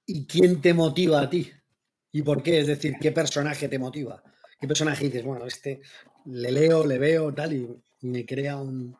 [0.06, 1.50] ¿Y quién te motiva a ti?
[2.12, 2.60] ¿Y por qué?
[2.60, 4.22] Es decir, ¿qué personaje te motiva?
[4.60, 5.80] ¿Qué personaje dices, bueno, este
[6.24, 7.68] le leo, le veo, tal, y
[8.02, 8.96] me crea un...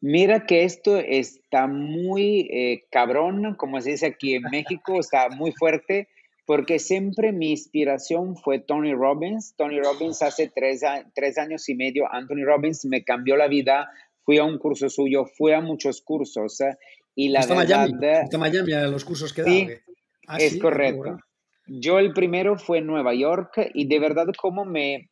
[0.00, 5.52] Mira que esto está muy eh, cabrón, como se dice aquí en México, está muy
[5.52, 6.08] fuerte,
[6.46, 9.54] porque siempre mi inspiración fue Tony Robbins.
[9.56, 13.90] Tony Robbins hace tres, años y medio, Anthony Robbins me cambió la vida,
[14.22, 16.76] fui a un curso suyo, fui a muchos cursos, eh,
[17.16, 17.88] y la verdad...
[17.88, 19.68] Miami, Miami a los cursos que sí,
[20.28, 21.18] ah, es correcto.
[21.68, 25.10] Yo el primero fue en Nueva York y de verdad como me...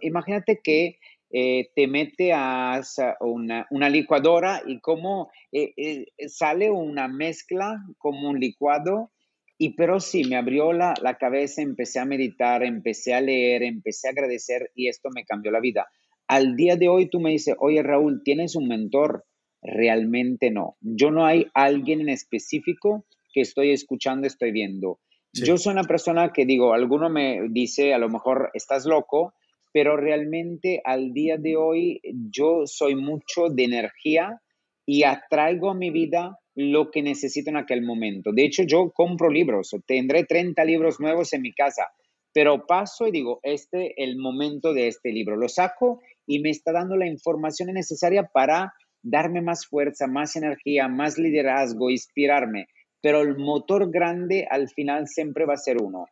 [0.00, 0.98] imagínate que
[1.30, 2.80] eh, te mete a
[3.20, 9.12] una, una licuadora y como eh, eh, sale una mezcla como un licuado
[9.58, 14.08] y pero sí, me abrió la, la, cabeza, empecé a meditar, empecé a leer, empecé
[14.08, 15.88] a agradecer y esto me cambió la vida.
[16.28, 19.24] Al día de hoy tú me dices, oye Raúl, ¿tienes un mentor?
[19.60, 20.76] Realmente no.
[20.80, 25.00] Yo no hay alguien en específico que estoy escuchando, estoy viendo.
[25.32, 29.34] Yo soy una persona que digo, alguno me dice, a lo mejor estás loco,
[29.72, 34.40] pero realmente al día de hoy yo soy mucho de energía
[34.86, 38.32] y atraigo a mi vida lo que necesito en aquel momento.
[38.32, 41.88] De hecho, yo compro libros, tendré 30 libros nuevos en mi casa,
[42.32, 45.36] pero paso y digo, este es el momento de este libro.
[45.36, 50.88] Lo saco y me está dando la información necesaria para darme más fuerza, más energía,
[50.88, 52.66] más liderazgo, inspirarme
[53.00, 56.06] pero el motor grande al final siempre va a ser uno,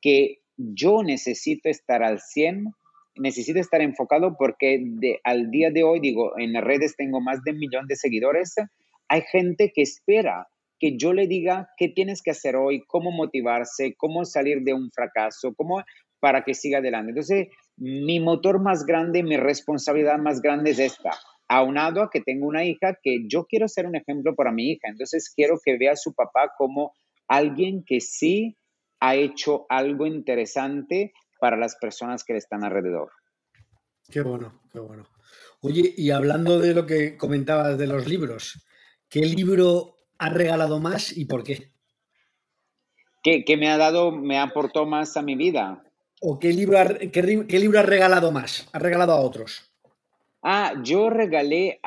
[0.00, 2.66] que yo necesito estar al 100,
[3.16, 4.82] necesito estar enfocado porque
[5.24, 8.54] al día de hoy, digo, en redes tengo más de un millón de seguidores,
[9.08, 13.94] hay gente que espera que yo le diga qué tienes que hacer hoy, cómo motivarse,
[13.96, 15.82] cómo salir de un fracaso, cómo
[16.18, 17.10] para que siga adelante.
[17.10, 21.10] Entonces, mi motor más grande, mi responsabilidad más grande es esta,
[21.48, 24.88] aunado a que tengo una hija que yo quiero ser un ejemplo para mi hija,
[24.88, 26.92] entonces quiero que vea a su papá como
[27.28, 28.56] alguien que sí
[29.00, 33.10] ha hecho algo interesante para las personas que le están alrededor.
[34.08, 35.08] Qué bueno, qué bueno.
[35.60, 38.64] Oye, y hablando de lo que comentabas de los libros,
[39.08, 41.72] ¿qué libro ha regalado más y por qué?
[43.22, 45.84] ¿Qué, me ha dado, me aportó más a mi vida?
[46.20, 46.78] ¿O qué libro,
[47.12, 48.68] qué, qué libro ha regalado más?
[48.72, 49.71] ¿Ha regalado a otros?
[50.42, 51.80] Ah, yo regalé,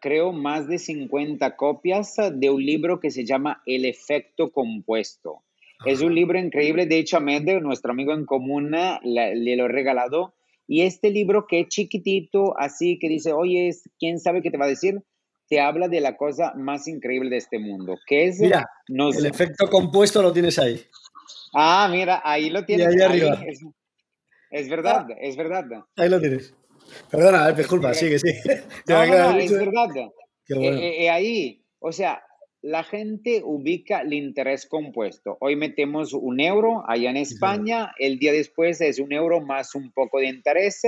[0.00, 5.42] creo, más de 50 copias de un libro que se llama El efecto compuesto.
[5.84, 9.68] Es un libro increíble, de hecho, a Mede, nuestro amigo en común, le lo he
[9.68, 10.34] regalado.
[10.66, 14.64] Y este libro que es chiquitito, así que dice, oye, ¿quién sabe qué te va
[14.64, 15.02] a decir?
[15.48, 18.40] Te habla de la cosa más increíble de este mundo, que es...
[18.40, 20.82] Mira, el efecto compuesto lo tienes ahí.
[21.54, 22.88] Ah, mira, ahí lo tienes.
[22.88, 23.40] ahí arriba.
[24.50, 25.14] Es, verdad, ah.
[25.20, 25.64] es verdad.
[25.96, 26.54] Ahí lo tienes.
[27.10, 28.40] Perdona, disculpa, sigue, sigue.
[28.88, 29.88] No, no, es verdad.
[30.48, 30.78] Bueno.
[30.78, 32.22] Eh, eh, ahí, o sea,
[32.62, 35.36] la gente ubica el interés compuesto.
[35.40, 39.92] Hoy metemos un euro allá en España, el día después es un euro más un
[39.92, 40.82] poco de interés,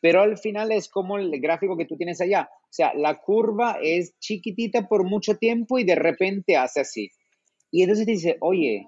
[0.00, 2.48] pero al final es como el gráfico que tú tienes allá.
[2.52, 7.10] O sea, la curva es chiquitita por mucho tiempo y de repente hace así.
[7.70, 8.86] Y entonces dice, oye,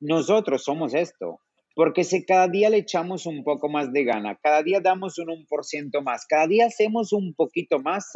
[0.00, 1.40] nosotros somos esto.
[1.74, 5.28] Porque si cada día le echamos un poco más de gana, cada día damos un
[5.28, 8.12] 1% más, cada día hacemos un poquito más,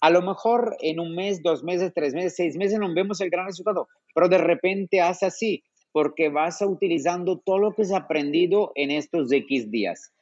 [0.00, 3.30] a lo mejor en un mes, dos meses, tres meses, seis meses no vemos el
[3.30, 8.72] gran resultado, pero de repente haz así, porque vas utilizando todo lo que has aprendido
[8.74, 10.12] en estos X días.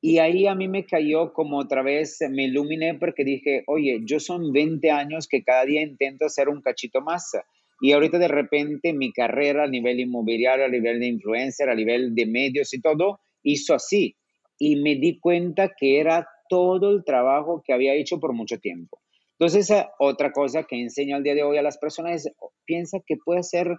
[0.00, 4.18] Y ahí a mí me cayó como otra vez, me iluminé porque dije, oye, yo
[4.20, 7.32] son 20 años que cada día intento hacer un cachito más
[7.82, 12.14] y ahorita de repente mi carrera a nivel inmobiliario, a nivel de influencer, a nivel
[12.14, 14.14] de medios y todo, hizo así.
[14.56, 19.00] Y me di cuenta que era todo el trabajo que había hecho por mucho tiempo.
[19.36, 22.32] Entonces, eh, otra cosa que enseño al día de hoy a las personas es,
[22.64, 23.74] piensa que puede ser,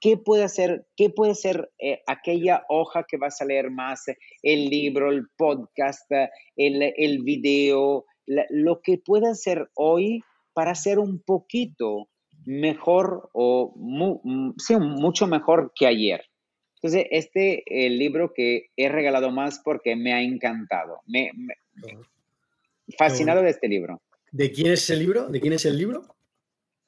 [0.00, 4.04] ¿qué puede hacer, qué puede ser eh, aquella hoja que vas a leer más,
[4.44, 6.08] el libro, el podcast,
[6.54, 8.04] el, el video,
[8.50, 10.22] lo que puede hacer hoy
[10.54, 12.08] para hacer un poquito
[12.46, 13.74] mejor o
[14.56, 16.24] sí, mucho mejor que ayer.
[16.76, 21.00] Entonces, este el libro que he regalado más porque me ha encantado.
[21.06, 21.30] Me,
[22.96, 24.00] fascinado de este libro.
[24.30, 25.28] ¿De quién es el libro?
[25.28, 26.16] ¿De quién es el libro?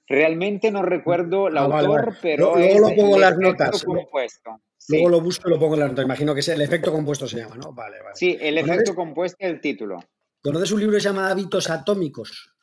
[0.07, 3.85] Realmente no recuerdo el ah, autor, pero luego lo pongo en las notas.
[3.85, 4.61] Compuesto.
[4.89, 6.05] Luego lo busco y lo pongo en las notas.
[6.05, 7.73] Imagino que es el efecto compuesto se llama, ¿no?
[7.73, 8.15] Vale, vale.
[8.15, 9.99] Sí, el efecto compuesto es el título.
[10.41, 12.55] ¿Conoces un libro que se llama Hábitos Atómicos?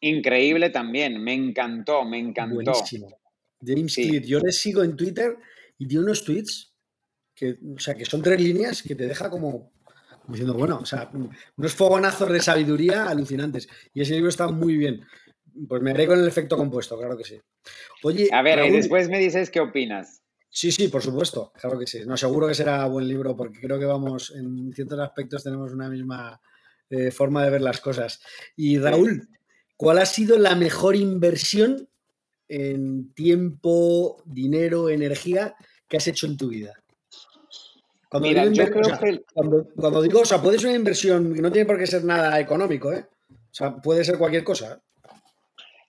[0.00, 2.56] Increíble también, me encantó, me encantó.
[2.56, 3.08] Buenísimo.
[3.64, 5.36] James Clear, yo le sigo en Twitter
[5.78, 6.74] y tiene unos tweets
[7.34, 9.72] que, o sea, que son tres líneas que te deja como,
[10.28, 11.10] diciendo, bueno, o sea,
[11.56, 13.68] unos fogonazos de sabiduría alucinantes.
[13.94, 15.06] Y ese libro está muy bien.
[15.68, 17.40] Pues me haré con el efecto compuesto, claro que sí.
[18.02, 20.22] Oye, a ver, y después me dices qué opinas.
[20.50, 22.00] Sí, sí, por supuesto, claro que sí.
[22.06, 25.88] No, seguro que será buen libro porque creo que vamos, en ciertos aspectos tenemos una
[25.88, 26.40] misma
[26.88, 28.20] eh, forma de ver las cosas.
[28.54, 29.28] Y Raúl,
[29.76, 31.88] ¿Cuál ha sido la mejor inversión
[32.48, 35.54] en tiempo, dinero, energía
[35.88, 36.72] que has hecho en tu vida?
[38.08, 39.24] Cuando, digo, yo creo que...
[39.74, 42.92] cuando, digo, o sea, puede ser una inversión, no tiene por qué ser nada económico,
[42.92, 43.04] ¿eh?
[43.30, 44.80] O sea, puede ser cualquier cosa.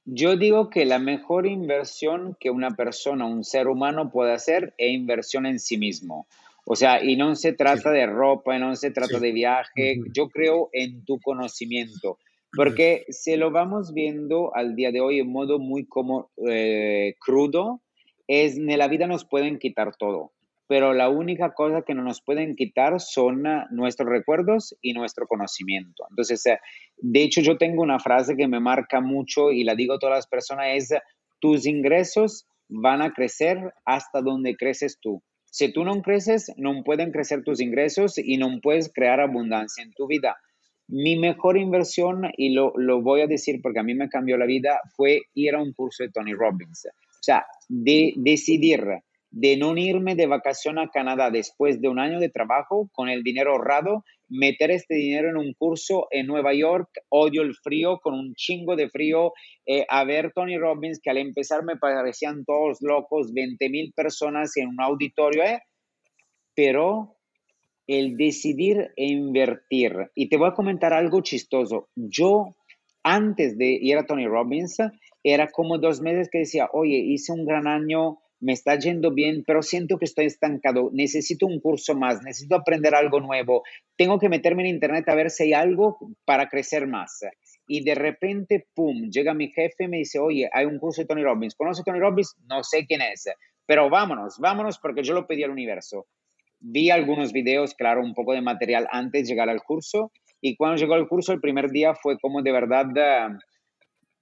[0.03, 4.91] Yo digo que la mejor inversión que una persona, un ser humano puede hacer es
[4.91, 6.27] inversión en sí mismo.
[6.65, 10.69] O sea, y no se trata de ropa, no se trata de viaje, yo creo
[10.73, 12.19] en tu conocimiento.
[12.55, 17.81] Porque se lo vamos viendo al día de hoy en modo muy como eh, crudo,
[18.27, 20.33] es en la vida nos pueden quitar todo,
[20.67, 25.27] pero la única cosa que no nos pueden quitar son ah, nuestros recuerdos y nuestro
[25.27, 26.05] conocimiento.
[26.09, 26.59] Entonces, eh,
[26.97, 30.17] de hecho, yo tengo una frase que me marca mucho y la digo a todas
[30.17, 30.93] las personas, es,
[31.39, 35.21] tus ingresos van a crecer hasta donde creces tú.
[35.49, 39.93] Si tú no creces, no pueden crecer tus ingresos y no puedes crear abundancia en
[39.93, 40.35] tu vida.
[40.87, 44.79] Mi mejor inversión, y lo, voy a decir porque a mí me cambió la vida,
[44.95, 46.87] fue ir a un curso de Tony Robbins.
[46.87, 48.85] O sea, de decidir
[49.29, 53.23] de no irme de vacación a Canadá después de un año de trabajo con el
[53.23, 58.13] dinero ahorrado, meter este dinero en un curso en Nueva York, odio el frío, con
[58.13, 59.33] un chingo de frío,
[59.65, 64.55] eh, a ver Tony Robbins, que al empezar me parecían todos locos, 20 mil personas
[64.57, 65.61] en un auditorio, ¿eh?
[66.55, 67.16] pero
[67.87, 70.11] el decidir e invertir.
[70.13, 71.89] Y te voy a comentar algo chistoso.
[71.95, 72.55] Yo,
[73.03, 74.77] antes de ir a Tony Robbins,
[75.23, 79.43] era como dos meses que decía, oye, hice un gran año, me está yendo bien,
[79.47, 83.63] pero siento que estoy estancado, necesito un curso más, necesito aprender algo nuevo,
[83.97, 87.21] tengo que meterme en internet a ver si hay algo para crecer más.
[87.67, 91.07] Y de repente, pum, llega mi jefe y me dice, oye, hay un curso de
[91.07, 91.55] Tony Robbins.
[91.55, 92.35] ¿Conoce Tony Robbins?
[92.47, 93.25] No sé quién es,
[93.65, 96.05] pero vámonos, vámonos porque yo lo pedí al universo
[96.59, 100.11] vi algunos videos, claro, un poco de material antes de llegar al curso.
[100.41, 103.37] Y cuando llegó al curso, el primer día fue como de verdad uh,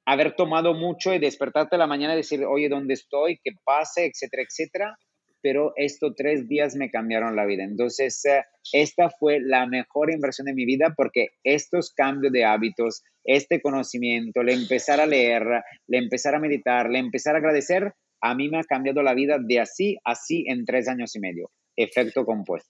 [0.05, 3.39] haber tomado mucho y despertarte a la mañana y decir, oye, ¿dónde estoy?
[3.43, 4.05] ¿Qué pase?
[4.05, 4.97] Etcétera, etcétera.
[5.41, 7.63] Pero estos tres días me cambiaron la vida.
[7.63, 13.03] Entonces, uh, esta fue la mejor inversión de mi vida porque estos cambios de hábitos,
[13.23, 15.43] este conocimiento, le empezar a leer,
[15.87, 19.37] le empezar a meditar, le empezar a agradecer, a mí me ha cambiado la vida
[19.39, 22.69] de así, así en tres años y medio efecto compuesto.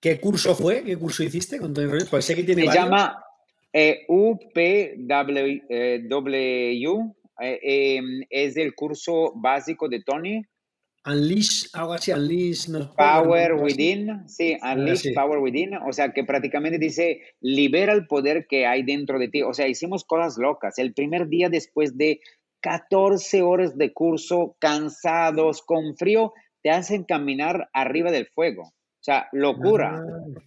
[0.00, 0.84] ¿Qué curso fue?
[0.84, 2.08] ¿Qué curso hiciste con Tony Robbins?
[2.10, 3.22] Pues sé que tiene Se llama
[3.72, 5.00] eh, UPW,
[7.40, 10.42] eh, em, es el curso básico de Tony.
[11.04, 12.66] Unleash, algo así, Unleash.
[12.96, 18.66] power Within, sí, Unleash Power Within, o sea que prácticamente dice, libera el poder que
[18.66, 19.42] hay dentro de ti.
[19.42, 20.78] O sea, hicimos cosas locas.
[20.78, 22.20] El primer día después de
[22.60, 26.32] 14 horas de curso, cansados, con frío,
[26.66, 28.62] te hacen caminar arriba del fuego.
[28.62, 30.02] O sea, locura.
[30.02, 30.40] Ah.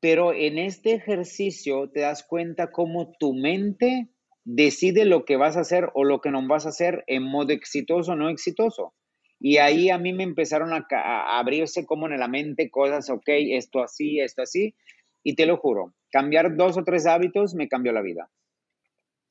[0.00, 4.08] Pero en este ejercicio te das cuenta cómo tu mente
[4.42, 7.52] decide lo que vas a hacer o lo que no vas a hacer en modo
[7.52, 8.94] exitoso o no exitoso.
[9.38, 13.28] Y ahí a mí me empezaron a, a, abrirse como en la mente cosas, ok,
[13.28, 14.74] esto así, esto así.
[15.22, 18.30] Y te lo juro, cambiar dos o tres hábitos me cambió la vida.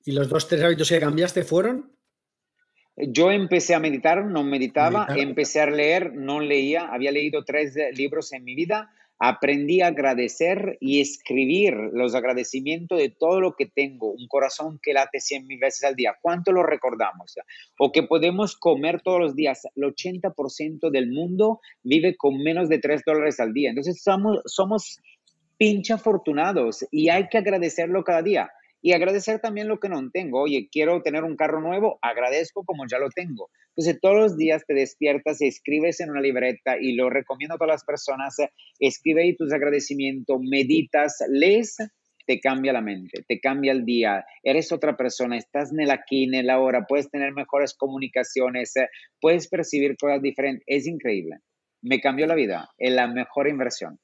[0.05, 1.91] ¿Y los dos, tres hábitos que cambiaste fueron?
[3.07, 8.33] Yo empecé a meditar, no meditaba, empecé a leer, no leía, había leído tres libros
[8.33, 14.11] en mi vida, aprendí a agradecer y escribir los agradecimientos de todo lo que tengo,
[14.11, 16.15] un corazón que late 100 mil veces al día.
[16.21, 17.35] ¿Cuánto lo recordamos?
[17.77, 19.61] O que podemos comer todos los días.
[19.75, 23.69] El 80% del mundo vive con menos de 3 dólares al día.
[23.69, 24.99] Entonces somos, somos
[25.57, 28.49] pinche afortunados y hay que agradecerlo cada día
[28.81, 30.41] y agradecer también lo que no tengo.
[30.41, 33.49] Oye, quiero tener un carro nuevo, agradezco como ya lo tengo.
[33.75, 37.75] Entonces, todos los días te despiertas, escribes en una libreta y lo recomiendo a todas
[37.75, 38.35] las personas,
[38.79, 41.77] escribe tus agradecimientos, meditas, lees,
[42.25, 46.25] te cambia la mente, te cambia el día, eres otra persona, estás en el aquí,
[46.25, 48.73] en el ahora, puedes tener mejores comunicaciones,
[49.19, 51.37] puedes percibir cosas diferentes, es increíble.
[51.81, 53.99] Me cambió la vida, es la mejor inversión.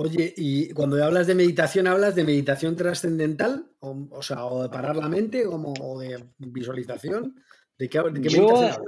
[0.00, 3.66] Oye, y cuando hablas de meditación, ¿hablas de meditación trascendental?
[3.80, 7.34] O, sea, o de parar la mente, como, o de visualización.
[7.76, 8.80] ¿De qué, meditación hablas?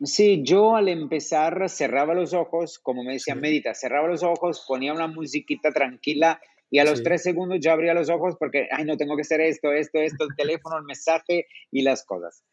[0.00, 4.92] Sí, yo al empezar cerraba los ojos, como me decían, medita, cerraba los ojos, ponía
[4.92, 8.96] una musiquita tranquila y a los tres segundos ya abría los ojos porque, ay, no
[8.96, 12.44] tengo que hacer esto, esto, esto, el teléfono, el mensaje y las cosas.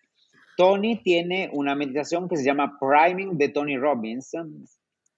[0.58, 4.32] Tony tiene una meditación que se llama Priming de Tony Robbins,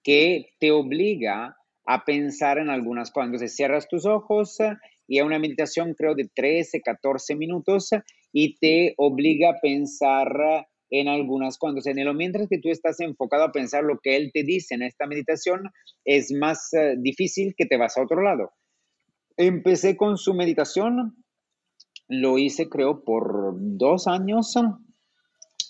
[0.02, 1.57] que te obliga
[1.90, 3.28] a pensar en algunas cosas.
[3.28, 4.58] Entonces cierras tus ojos
[5.06, 7.88] y a una meditación creo de 13, 14 minutos
[8.30, 10.28] y te obliga a pensar
[10.90, 11.86] en algunas cosas.
[11.86, 14.82] En el, mientras que tú estás enfocado a pensar lo que él te dice en
[14.82, 15.70] esta meditación,
[16.04, 18.50] es más eh, difícil que te vas a otro lado.
[19.38, 21.24] Empecé con su meditación,
[22.06, 24.54] lo hice creo por dos años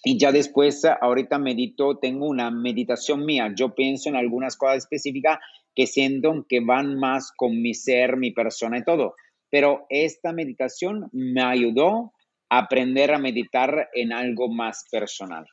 [0.05, 3.53] y ya después, ahorita medito, tengo una meditación mía.
[3.55, 5.39] Yo pienso en algunas cosas específicas
[5.79, 9.15] que siento que van más con mi ser, mi persona y todo.
[9.49, 12.13] Pero esta meditación me ayudó
[12.51, 15.47] a aprender a meditar en algo más personal.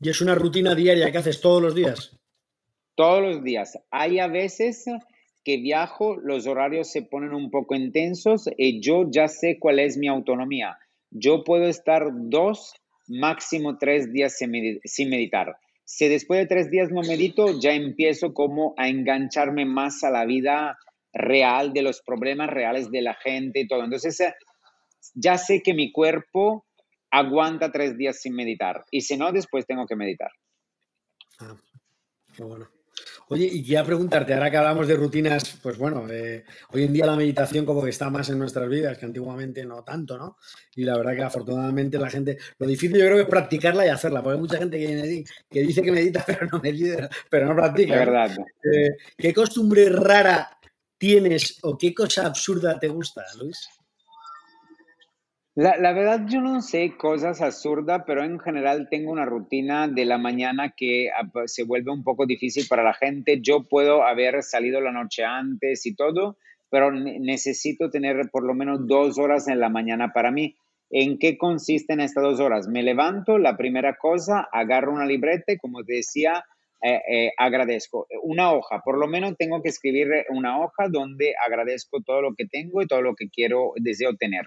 [0.00, 2.18] ¿Y es una rutina diaria que haces todos los días?
[2.96, 3.78] Todos los días.
[3.92, 4.86] Hay a veces
[5.44, 9.96] que viajo, los horarios se ponen un poco intensos y yo ya sé cuál es
[9.96, 10.76] mi autonomía.
[11.12, 12.74] Yo puedo estar dos,
[13.06, 15.56] máximo tres días sin meditar
[15.88, 20.26] si después de tres días no medito, ya empiezo como a engancharme más a la
[20.26, 20.78] vida
[21.14, 23.84] real, de los problemas reales de la gente y todo.
[23.84, 24.34] Entonces, eh,
[25.14, 26.66] ya sé que mi cuerpo
[27.10, 30.30] aguanta tres días sin meditar y si no, después tengo que meditar.
[31.40, 31.56] Ah,
[32.36, 32.68] qué bueno.
[33.30, 36.06] Oye, y quería preguntarte, ahora que hablamos de rutinas, pues bueno,
[36.72, 39.84] hoy en día la meditación como que está más en nuestras vidas, que antiguamente no
[39.84, 40.36] tanto, ¿no?
[40.76, 43.90] Y la verdad que afortunadamente la gente, lo difícil yo creo que es practicarla y
[43.90, 47.54] hacerla, porque hay mucha gente que, que dice que medita, pero no medita, pero no
[47.54, 47.94] practica.
[47.94, 48.30] Es verdad.
[48.64, 50.48] Eh, ¿Qué costumbre rara
[50.96, 53.68] tienes o qué cosa absurda te gusta, Luis?
[55.60, 60.16] La, verdad, yo no sé cosas absurdas, pero en general tengo una rutina de la
[60.16, 63.40] mañana que ah, pues, se vuelve un poco difícil para la gente.
[63.42, 66.36] Yo puedo haber salido la noche antes y todo,
[66.70, 70.54] pero necesito tener por lo menos dos horas en la mañana para mí.
[70.90, 72.68] ¿En qué consisten estas dos horas?
[72.68, 76.44] Me levanto, la primera cosa, agarro una libreta y como te decía,
[76.80, 78.06] eh, eh, agradezco.
[78.22, 82.46] Una hoja, por lo menos tengo que escribir una hoja donde agradezco todo lo que
[82.46, 84.44] tengo y todo lo que quiero, deseo tener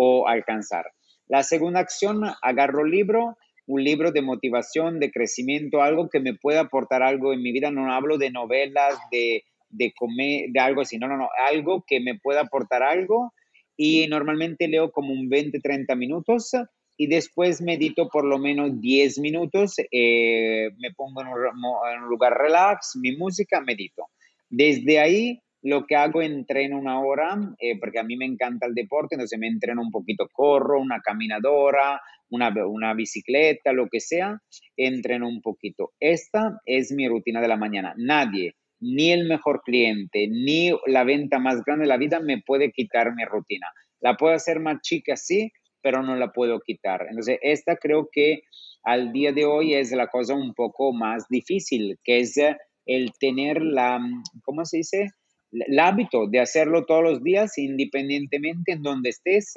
[0.00, 0.86] o alcanzar.
[1.26, 6.60] La segunda acción, agarro libro, un libro de motivación, de crecimiento, algo que me pueda
[6.60, 7.72] aportar algo en mi vida.
[7.72, 11.98] No hablo de novelas, de, de comer, de algo así, no, no, no, algo que
[11.98, 13.34] me pueda aportar algo.
[13.76, 16.52] Y normalmente leo como un 20, 30 minutos
[16.96, 22.38] y después medito por lo menos 10 minutos, eh, me pongo en en un lugar
[22.38, 24.06] relax, mi música, medito.
[24.48, 28.74] Desde ahí lo que hago, entreno una hora, eh, porque a mí me encanta el
[28.74, 32.00] deporte, entonces me entreno un poquito, corro, una caminadora,
[32.30, 34.40] una, una bicicleta, lo que sea,
[34.76, 35.92] entreno un poquito.
[36.00, 37.94] Esta es mi rutina de la mañana.
[37.96, 42.72] Nadie, ni el mejor cliente, ni la venta más grande de la vida me puede
[42.72, 43.66] quitar mi rutina.
[44.00, 45.52] La puedo hacer más chica, sí,
[45.82, 47.06] pero no la puedo quitar.
[47.08, 48.42] Entonces, esta creo que
[48.84, 52.38] al día de hoy es la cosa un poco más difícil, que es
[52.86, 54.00] el tener la,
[54.42, 55.10] ¿cómo se dice?
[55.50, 59.54] El hábito de hacerlo todos los días, independientemente en donde estés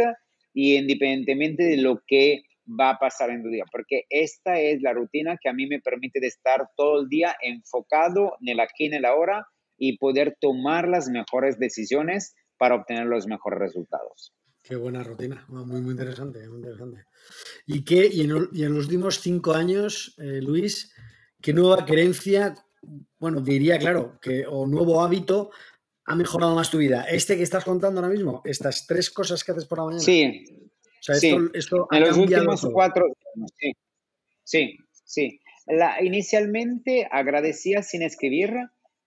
[0.54, 2.44] y independientemente de lo que
[2.80, 5.82] va a pasar en tu día, porque esta es la rutina que a mí me
[5.82, 9.46] permite de estar todo el día enfocado en el aquí, en el ahora
[9.78, 14.34] y poder tomar las mejores decisiones para obtener los mejores resultados.
[14.62, 17.06] Qué buena rutina, muy, muy interesante, muy interesante.
[17.66, 20.94] ¿Y, qué, y, en, los últimos cinco años, eh, Luis,
[21.42, 22.54] qué nueva creencia,
[23.18, 25.50] bueno, diría, claro, que, o nuevo hábito
[26.12, 27.06] ha mejorado más tu vida?
[27.10, 28.42] ¿Este que estás contando ahora mismo?
[28.44, 30.04] ¿Estas tres cosas que haces por la mañana?
[30.04, 30.46] Sí.
[31.00, 31.30] sí.
[31.30, 33.06] en los últimos cuatro,
[33.58, 33.72] sí.
[34.44, 35.40] Sí, sí.
[35.68, 38.52] La, inicialmente agradecía sin escribir,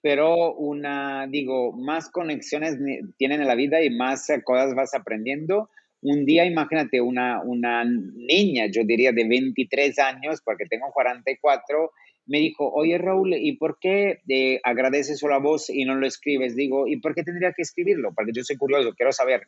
[0.01, 2.79] pero una, digo, más conexiones
[3.19, 5.69] tienen en la vida y más cosas vas aprendiendo.
[6.01, 11.93] Un día, imagínate, una, una niña, yo diría de 23 años, porque tengo 44,
[12.27, 16.07] me dijo, oye Raúl, ¿y por qué eh, agradeces solo a vos y no lo
[16.07, 16.57] escribes?
[16.57, 18.13] Digo, ¿y por qué tendría que escribirlo?
[18.15, 19.43] Porque yo soy curioso, quiero saber.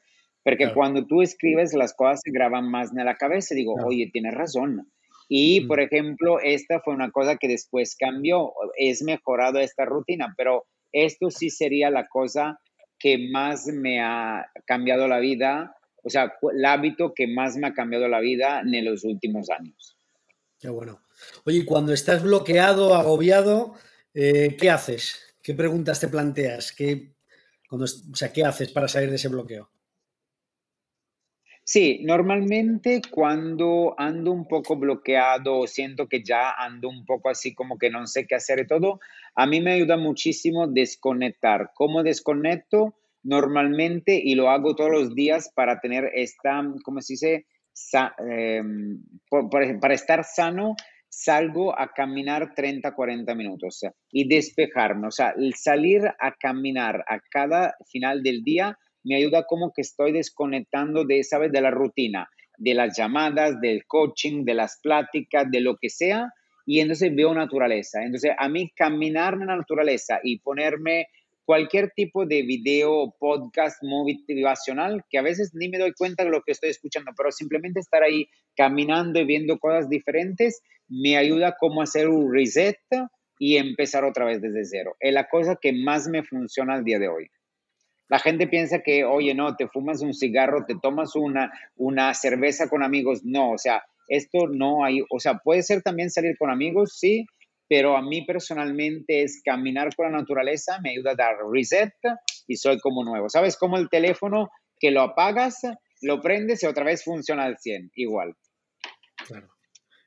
[0.45, 3.55] Porque cuando tú escribes, las cosas se graban más en la cabeza.
[3.55, 4.89] Digo, oye, tienes razón.
[5.29, 10.67] Y, por ejemplo, esta fue una cosa que después cambió, es mejorado esta rutina, pero
[10.93, 12.61] esto sí sería la cosa
[12.99, 17.75] que más me ha cambiado la vida, o sea, el hábito que más me ha
[17.75, 19.99] cambiado la vida en los últimos años.
[20.61, 21.01] Qué bueno.
[21.45, 23.75] Oye, cuando estás bloqueado, agobiado,
[24.15, 25.37] eh, ¿qué haces?
[25.43, 26.73] ¿Qué preguntas te planteas?
[26.73, 27.15] ¿Qué,
[27.71, 29.71] o sea, ¿qué haces para salir de ese bloqueo?
[31.69, 37.57] Sí, normalmente cuando ando un poco bloqueado o siento que ya ando un poco así
[37.57, 39.01] como que no sé qué hacer y todo,
[39.35, 41.73] a mí me ayuda muchísimo desconectar.
[41.75, 42.95] ¿Cómo desconecto?
[43.25, 47.47] Normalmente, y lo hago todos los días para tener esta, ¿cómo se dice?
[48.19, 49.03] Em,
[49.51, 50.77] para estar sano,
[51.09, 53.81] salgo a caminar 30, 40 minutos
[54.11, 55.09] y despejarme.
[55.09, 60.13] O sea, salir a caminar a cada final del día me ayuda como que estoy
[60.13, 61.53] desconectando de, ¿sabes?
[61.53, 62.29] De la rutina,
[62.59, 66.29] de las llamadas, del coaching, de las pláticas, de lo que sea,
[66.67, 68.03] y entonces veo naturaleza.
[68.03, 71.07] Entonces, a mí caminar en la naturaleza y ponerme
[71.47, 76.43] cualquier tipo de video, podcast motivacional, que a veces ni me doy cuenta de lo
[76.43, 81.83] que estoy escuchando, pero simplemente estar ahí caminando y viendo cosas diferentes, me ayuda como
[81.83, 82.79] hacer un reset
[83.39, 84.97] y empezar otra vez desde cero.
[84.99, 87.31] Es la cosa que más me funciona al día de hoy.
[88.09, 92.69] La gente piensa que, oye, no, te fumas un cigarro, te tomas una, una cerveza
[92.69, 93.25] con amigos.
[93.25, 97.27] No, o sea, esto no hay, o sea, puede ser también salir con amigos, sí,
[97.69, 101.93] pero a mí personalmente es caminar con la naturaleza, me ayuda a dar reset
[102.47, 103.29] y soy como nuevo.
[103.29, 103.57] ¿Sabes?
[103.57, 105.61] Como el teléfono que lo apagas,
[106.03, 108.35] lo prendes y otra vez funciona al 100, igual.
[109.27, 109.49] Claro.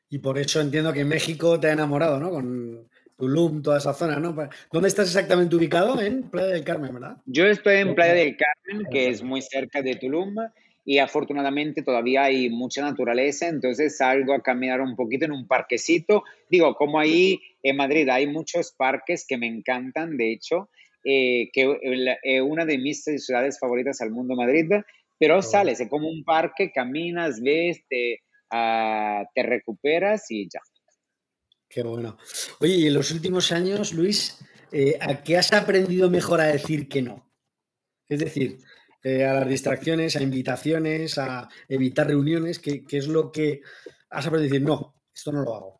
[0.10, 2.32] Y por eso entiendo que México te ha enamorado, ¿no?
[2.32, 2.89] Con,
[3.20, 4.34] Tulum, toda esa zona, ¿no?
[4.72, 5.99] ¿Dónde estás exactamente ubicado?
[6.01, 7.18] En Playa del Carmen, ¿verdad?
[7.26, 10.36] Yo estoy en Playa del Carmen, que es muy cerca de Tulum,
[10.89, 16.23] y afortunadamente todavía hay mucha naturaleza, entonces salgo a caminar un poquito en un parquecito.
[16.49, 20.71] Digo, como ahí en Madrid hay muchos parques que me encantan, de hecho,
[21.03, 24.65] eh, que es eh, una de mis ciudades favoritas al mundo, Madrid,
[25.19, 30.61] pero sales, es como un parque, caminas, ves, te, ah, te recuperas y ya.
[31.69, 32.17] Qué bueno.
[32.61, 34.39] Oye, y en los últimos años, Luis,
[34.71, 37.31] eh, ¿a qué has aprendido mejor a decir que no?
[38.07, 38.57] Es decir,
[39.04, 43.62] eh, a las distracciones, a invitaciones, a evitar reuniones, ¿qué, es lo que
[44.10, 45.80] has aprendido a decir, no, esto no lo hago?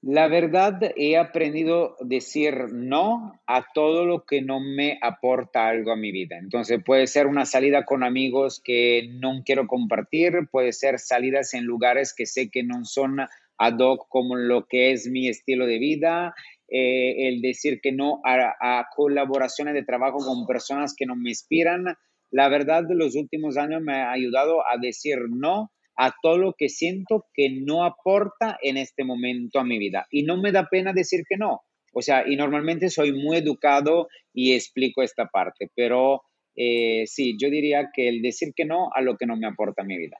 [0.00, 5.90] La verdad, he aprendido a decir no a todo lo que no me aporta algo
[5.90, 6.38] a mi vida.
[6.38, 11.64] Entonces, puede ser una salida con amigos que no quiero compartir, puede ser salidas en
[11.64, 13.18] lugares que sé que no son
[13.58, 16.32] ad hoc como lo que es mi estilo de vida,
[16.70, 21.84] eh, el decir que no a, colaboraciones de trabajo con personas que no me inspiran.
[22.30, 26.54] La verdad, de los últimos años me ha ayudado a decir no a todo lo
[26.56, 30.06] que siento que no aporta en este momento a mi vida.
[30.10, 31.62] Y no me da pena decir que no.
[31.92, 36.22] O sea, y normalmente soy muy educado y explico esta parte, pero
[36.54, 39.82] eh, sí, yo diría que el decir que no a lo que no me aporta
[39.82, 40.18] a mi vida.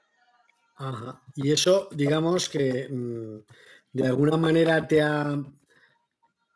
[0.75, 1.21] Ajá.
[1.35, 3.37] Y eso, digamos que mm,
[3.93, 5.37] de alguna manera te ha,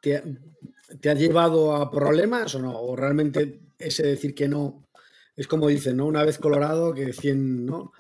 [0.04, 4.90] te ha, llevado a problemas o no, o realmente ese decir que no
[5.36, 6.06] es como dicen, ¿no?
[6.06, 7.92] Una vez colorado que 100, ¿no?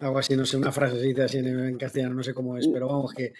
[0.00, 2.68] Algo así, no sé, una frase se dice así en, castellano, no sé cómo es,
[2.68, 3.32] pero vamos, que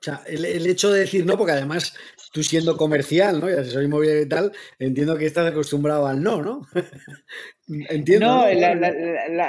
[0.00, 1.96] o sea, el, hecho de decir no, porque además
[2.32, 3.50] tú siendo comercial, ¿no?
[3.50, 6.66] Y asesor inmobiliario y tal, entiendo que estás acostumbrado al no, ¿no?
[7.66, 8.26] entiendo.
[8.26, 8.74] No, La,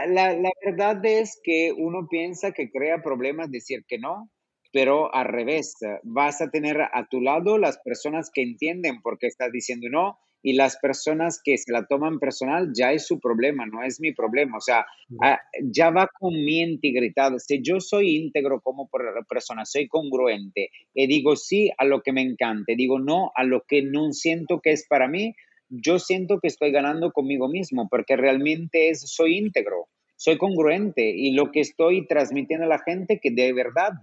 [0.07, 4.31] la, verdad es que uno piensa que crea problemas decir que no,
[4.71, 9.27] pero al revés, vas a tener a tu lado las personas que entienden por qué
[9.27, 13.65] estás diciendo no y las personas que se la toman personal ya es su problema,
[13.65, 14.57] no es mi problema.
[14.57, 14.85] O sea,
[15.21, 17.33] ah, ya va con mi integridad.
[17.37, 18.89] Si yo soy íntegro como
[19.27, 23.63] persona, soy congruente y digo sí a lo que me encante, digo no a lo
[23.67, 25.33] que no siento que es para mí,
[25.69, 31.31] yo siento que estoy ganando conmigo mismo porque realmente es, soy íntegro, soy congruente y
[31.31, 33.93] lo que estoy transmitiendo a la gente que de verdad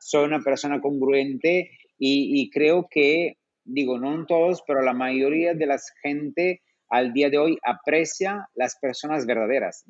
[0.00, 5.78] soy una persona congruente y, creo que, digo, no todos, pero la mayoría de la
[6.02, 9.84] gente al día de hoy aprecia las personas verdaderas.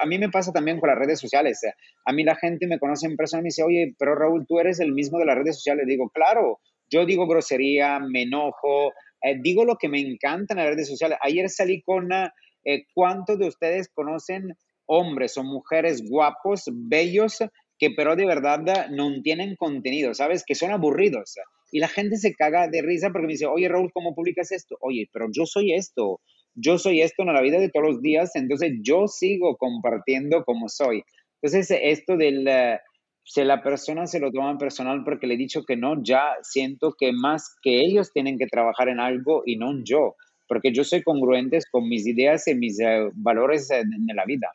[0.00, 1.60] a mí me pasa también con las redes sociales.
[2.06, 4.60] A mí la gente me conoce en persona y me dice, oye, pero Raúl, tú
[4.60, 5.84] eres el mismo de las redes sociales.
[5.86, 8.92] Digo, claro, yo digo grosería, me enojo,
[9.22, 11.18] eh, digo lo que me encanta en las redes sociales.
[11.22, 14.54] Ayer salí con, eh, ¿cuántos de ustedes conocen
[14.86, 17.38] hombres o mujeres guapos, bellos,
[17.78, 20.44] que pero de verdad no tienen contenido, ¿sabes?
[20.44, 21.36] Que son aburridos.
[21.70, 24.76] Y la gente se caga de risa porque me dice, oye Raúl, ¿cómo publicas esto?
[24.80, 26.20] Oye, pero yo soy esto,
[26.54, 30.68] yo soy esto en la vida de todos los días, entonces yo sigo compartiendo como
[30.68, 31.02] soy.
[31.40, 32.48] Entonces, esto del,
[33.22, 36.94] si la persona se lo toma personal porque le he dicho que no, ya siento
[36.98, 40.16] que más que ellos tienen que trabajar en algo y no yo,
[40.48, 44.48] porque yo soy congruente con mis ideas y mis eh, valores en la vida.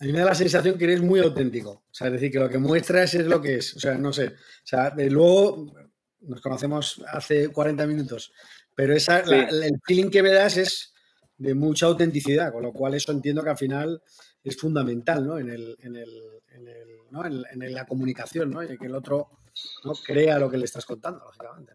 [0.00, 1.70] A mí me da la sensación que eres muy auténtico.
[1.70, 3.74] O sea, es decir, que lo que muestras es lo que es.
[3.76, 4.26] O sea, no sé.
[4.28, 5.72] O sea, luego
[6.20, 8.32] nos conocemos hace 40 minutos,
[8.74, 10.94] pero esa, el feeling que me das es
[11.36, 14.02] de mucha autenticidad, con lo cual eso entiendo que al final
[14.42, 15.38] es fundamental ¿no?
[15.38, 16.08] en, el, en, el,
[16.50, 17.24] en, el, ¿no?
[17.24, 18.62] en, la comunicación, ¿no?
[18.62, 19.28] y que el otro
[19.84, 19.92] ¿no?
[20.04, 21.72] crea lo que le estás contando, lógicamente.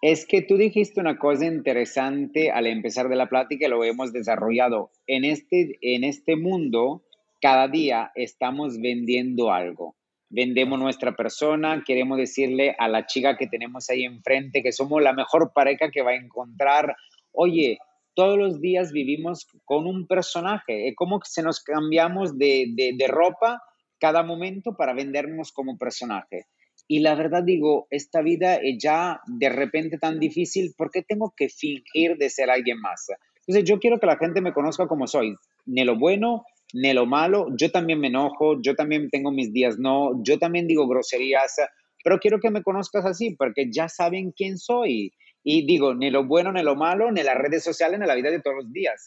[0.00, 4.12] Es que tú dijiste una cosa interesante al empezar de la plática y lo hemos
[4.12, 4.90] desarrollado.
[5.06, 7.04] En este, en este mundo
[7.44, 9.96] cada día estamos vendiendo algo.
[10.30, 15.12] Vendemos nuestra persona, queremos decirle a la chica que tenemos ahí enfrente que somos la
[15.12, 16.96] mejor pareja que va a encontrar.
[17.32, 17.76] Oye,
[18.14, 20.88] todos los días vivimos con un personaje.
[20.88, 23.62] Es como que se nos cambiamos de, de, ropa
[23.98, 26.46] cada momento para vendernos como personaje.
[26.88, 31.50] Y la verdad digo, esta vida es ya de repente tan difícil, porque tengo que
[31.50, 33.06] fingir de ser alguien más?
[33.46, 35.36] Entonces yo quiero que la gente me conozca como soy,
[35.66, 37.48] ni lo bueno ni lo malo.
[37.56, 41.56] Yo también me enojo, yo también tengo mis días no, yo también digo groserías,
[42.02, 45.12] pero quiero que me conozcas así porque ya saben quién soy.
[45.42, 48.30] Y digo, ni lo bueno ni lo malo, ni las redes sociales, ni la vida
[48.30, 49.04] de todos los días.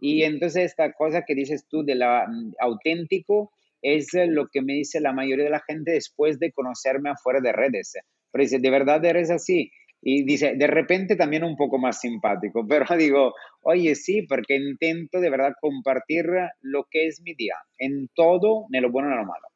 [0.00, 3.52] Y entonces esta cosa que dices tú de la mm, auténtico
[3.82, 7.52] es lo que me dice la mayoría de la gente después de conocerme afuera de
[7.52, 7.94] redes.
[8.30, 9.70] Pero dice, ¿de verdad eres así?
[10.00, 15.20] Y dice, de repente también un poco más simpático, pero digo, oye, sí, porque intento
[15.20, 16.26] de verdad compartir
[16.60, 19.48] lo que es mi día, en todo, ni lo bueno ni lo malo.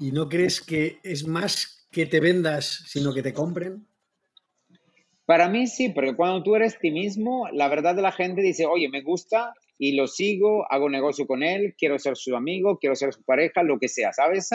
[0.00, 3.86] ¿Y no crees que es más que te vendas, sino que te compren?
[5.28, 8.64] Para mí sí, porque cuando tú eres ti mismo, la verdad de la gente dice,
[8.64, 12.96] oye, me gusta y lo sigo, hago negocio con él, quiero ser su amigo, quiero
[12.96, 14.48] ser su pareja, lo que sea, ¿sabes?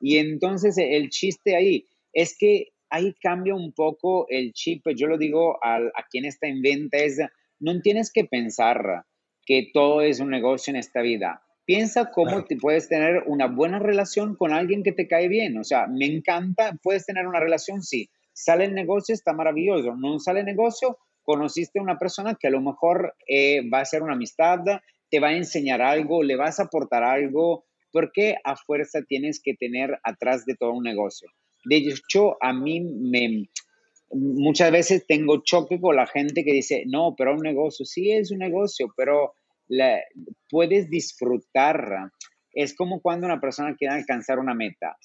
[0.00, 4.86] Y entonces el chiste ahí es que ahí cambia un poco el chip.
[4.96, 5.80] Yo lo digo a,
[6.10, 7.18] quien está en venta, es,
[7.60, 9.04] no tienes que pensar
[9.46, 11.42] que todo es un negocio en esta vida.
[11.66, 15.56] Piensa cómo te puedes tener una buena relación con alguien que te cae bien.
[15.58, 18.10] O sea, me encanta, puedes tener una relación, sí.
[18.32, 19.96] Sale el negocio, está maravilloso.
[19.96, 23.84] No sale el negocio, conociste a una persona que a lo mejor eh, va a
[23.84, 24.60] ser una amistad,
[25.10, 27.64] te va a enseñar algo, le vas a aportar algo.
[27.92, 31.28] porque a fuerza tienes que tener atrás de todo un negocio?
[31.64, 33.48] De hecho, a mí me,
[34.10, 38.30] muchas veces tengo choque con la gente que dice, no, pero un negocio, sí es
[38.30, 39.34] un negocio, pero
[40.50, 42.10] puedes disfrutar.
[42.52, 44.96] Es como cuando una persona quiere alcanzar una meta.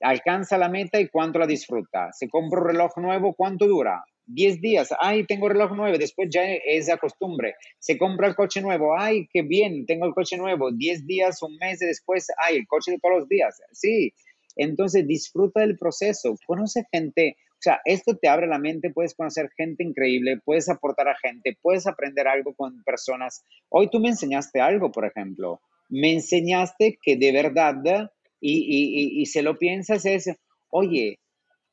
[0.00, 2.12] Alcanza la meta y cuánto la disfruta.
[2.12, 4.04] Se compra un reloj nuevo, ¿cuánto dura?
[4.28, 7.54] 10 días, ay, tengo reloj nuevo, después ya es de costumbre.
[7.78, 10.72] Se compra el coche nuevo, ay, qué bien, tengo el coche nuevo.
[10.72, 13.62] 10 días, un mes después, ay, el coche de todos los días.
[13.70, 14.12] Sí,
[14.56, 19.50] entonces disfruta del proceso, conoce gente, o sea, esto te abre la mente, puedes conocer
[19.56, 23.44] gente increíble, puedes aportar a gente, puedes aprender algo con personas.
[23.68, 29.42] Hoy tú me enseñaste algo, por ejemplo, me enseñaste que de verdad, y, y se
[29.42, 30.30] lo piensas, es,
[30.70, 31.18] oye,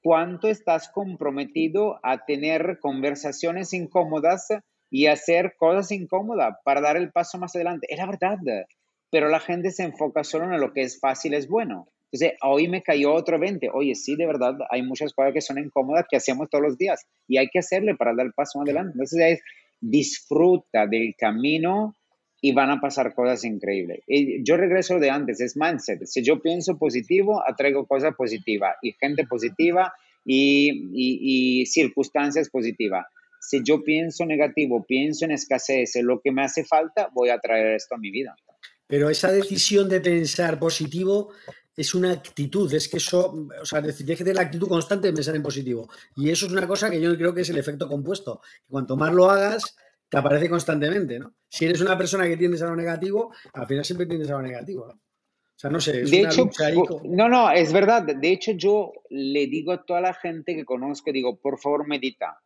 [0.03, 4.47] ¿cuánto estás comprometido a tener conversaciones incómodas
[4.91, 7.87] y hacer cosas incómodas para dar el paso más adelante?
[7.89, 8.37] Es la verdad,
[9.09, 11.87] pero la gente se enfoca solo en lo que es fácil, es bueno.
[12.13, 13.71] Entonces, hoy me cayó otro 20.
[13.73, 17.07] Oye, sí, de verdad, hay muchas cosas que son incómodas que hacemos todos los días
[17.27, 18.91] y hay que hacerle para dar el paso adelante.
[18.93, 19.41] Entonces, es,
[19.81, 21.95] disfruta del camino
[22.39, 24.01] y van a pasar cosas increíbles.
[24.05, 26.05] Y yo regreso de antes, es mindset.
[26.05, 29.91] Si yo pienso positivo, atraigo cosas positivas y gente positiva
[30.23, 33.07] y, y, y circunstancias positivas.
[33.41, 37.39] Si yo pienso negativo, pienso en escasez, en lo que me hace falta, voy a
[37.39, 38.35] traer esto a mi vida.
[38.87, 41.31] Pero esa decisión de pensar positivo
[41.75, 45.13] es una actitud, es que eso, o sea, tienes que tener la actitud constante de
[45.13, 45.89] pensar en positivo.
[46.15, 48.41] Y eso es una cosa que yo creo que es el efecto compuesto.
[48.69, 49.75] Cuanto más lo hagas,
[50.09, 51.33] te aparece constantemente, ¿no?
[51.49, 54.41] Si eres una persona que tiendes a lo negativo, al final siempre tiendes a lo
[54.43, 54.93] negativo, ¿no?
[54.93, 57.71] O sea, no sé, es de una hecho, lucha ahí po- con- no, no, es
[57.71, 58.03] verdad.
[58.03, 62.39] De hecho, yo le digo a toda la gente que conozco, digo, por favor, medita.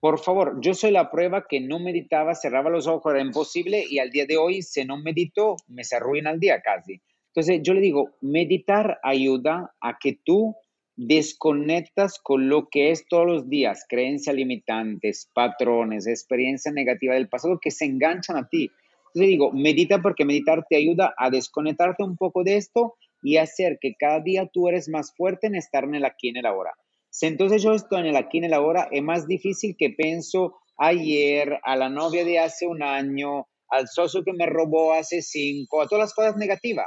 [0.00, 3.98] Por favor, yo soy la prueba que no meditaba, cerraba los ojos, era imposible y
[3.98, 7.00] al día de hoy, si no medito, me se arruina el día casi.
[7.36, 10.56] Entonces, yo le digo, meditar ayuda a que tú
[10.96, 17.58] desconectas con lo que es todos los días, creencias limitantes, patrones, experiencias negativas del pasado
[17.60, 18.70] que se enganchan a ti.
[19.08, 23.76] Entonces digo, medita porque meditar te ayuda a desconectarte un poco de esto y hacer
[23.82, 26.72] que cada día tú eres más fuerte en estar en el aquí en el ahora.
[27.10, 30.56] Si entonces yo estoy en el aquí en el ahora, es más difícil que pienso
[30.78, 35.82] ayer, a la novia de hace un año, al socio que me robó hace cinco,
[35.82, 36.86] a todas las cosas negativas.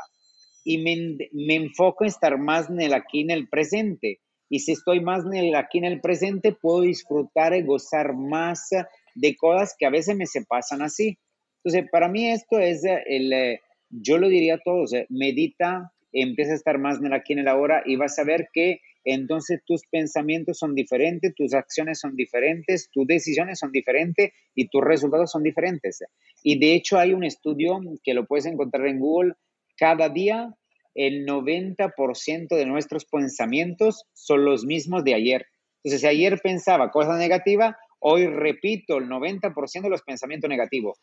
[0.64, 4.20] Y me, me enfoco en estar más en el aquí en el presente.
[4.50, 8.70] Y si estoy más en el aquí en el presente, puedo disfrutar y gozar más
[9.16, 11.18] de cosas que a veces me se pasan así.
[11.64, 16.54] Entonces, para mí esto es eh, el, eh, yo lo diría a todos, medita, empieza
[16.54, 19.62] a estar más en el aquí en el ahora y vas a ver que entonces
[19.66, 25.32] tus pensamientos son diferentes, tus acciones son diferentes, tus decisiones son diferentes y tus resultados
[25.32, 26.04] son diferentes.
[26.44, 29.34] Y de hecho hay un estudio que lo puedes encontrar en Google,
[29.80, 30.54] cada día
[30.96, 35.46] el 90% de nuestros pensamientos son los mismos de ayer.
[35.84, 41.00] Entonces, si ayer pensaba cosas negativas, hoy repito el 90% de los pensamientos negativos.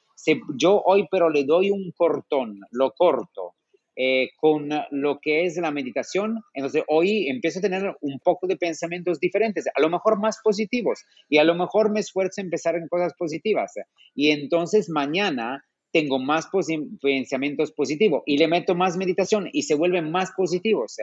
[0.58, 3.54] Yo hoy pero le doy un cortón, lo corto,
[3.98, 8.58] eh, con lo que es la meditación, entonces hoy empiezo a tener un poco de
[8.58, 12.74] pensamientos diferentes, a lo mejor más positivos, y a lo mejor me esfuerzo a empezar
[12.74, 13.72] en cosas positivas.
[14.14, 15.64] Y entonces mañana
[15.98, 16.48] tengo más
[17.00, 20.96] pensamientos positivos y le meto más meditación y se vuelven más positivos.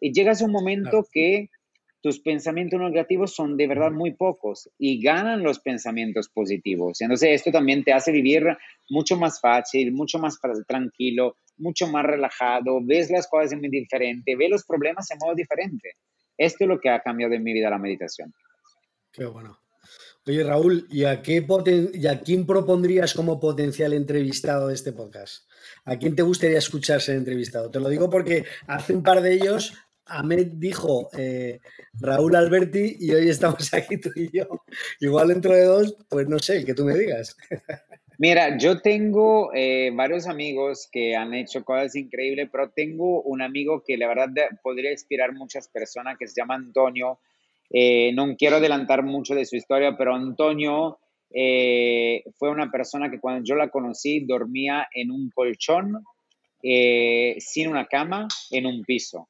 [0.00, 1.08] Y llegas a un momento Claro.
[1.10, 1.48] que
[2.02, 7.00] tus pensamientos negativos son de verdad muy pocos y ganan los pensamientos positivos.
[7.00, 8.44] Entonces esto también te hace vivir
[8.90, 14.36] mucho más fácil, mucho más tra- tranquilo, mucho más relajado, ves las cosas muy diferente,
[14.36, 15.92] ves los problemas en modo diferente.
[16.36, 18.30] Esto es lo que ha cambiado en mi vida la meditación.
[19.10, 19.56] Qué bueno.
[20.26, 24.92] Oye, Raúl, ¿y a, qué poten- ¿y a quién propondrías como potencial entrevistado de este
[24.92, 25.48] podcast?
[25.84, 27.70] ¿A quién te gustaría escuchar ser entrevistado?
[27.70, 29.74] Te lo digo porque hace un par de ellos
[30.06, 31.60] Ahmed dijo eh,
[32.00, 34.46] Raúl Alberti y hoy estamos aquí tú y yo.
[35.00, 37.36] Igual dentro de dos, pues no sé, que tú me digas.
[38.18, 43.82] Mira, yo tengo eh, varios amigos que han hecho cosas increíbles, pero tengo un amigo
[43.84, 44.28] que la verdad
[44.62, 47.18] podría inspirar muchas personas que se llama Antonio.
[47.70, 50.98] Eh, no quiero adelantar mucho de su historia, pero Antonio
[51.30, 56.04] eh, fue una persona que cuando yo la conocí dormía en un colchón,
[56.62, 59.28] eh, sin una cama, en un piso.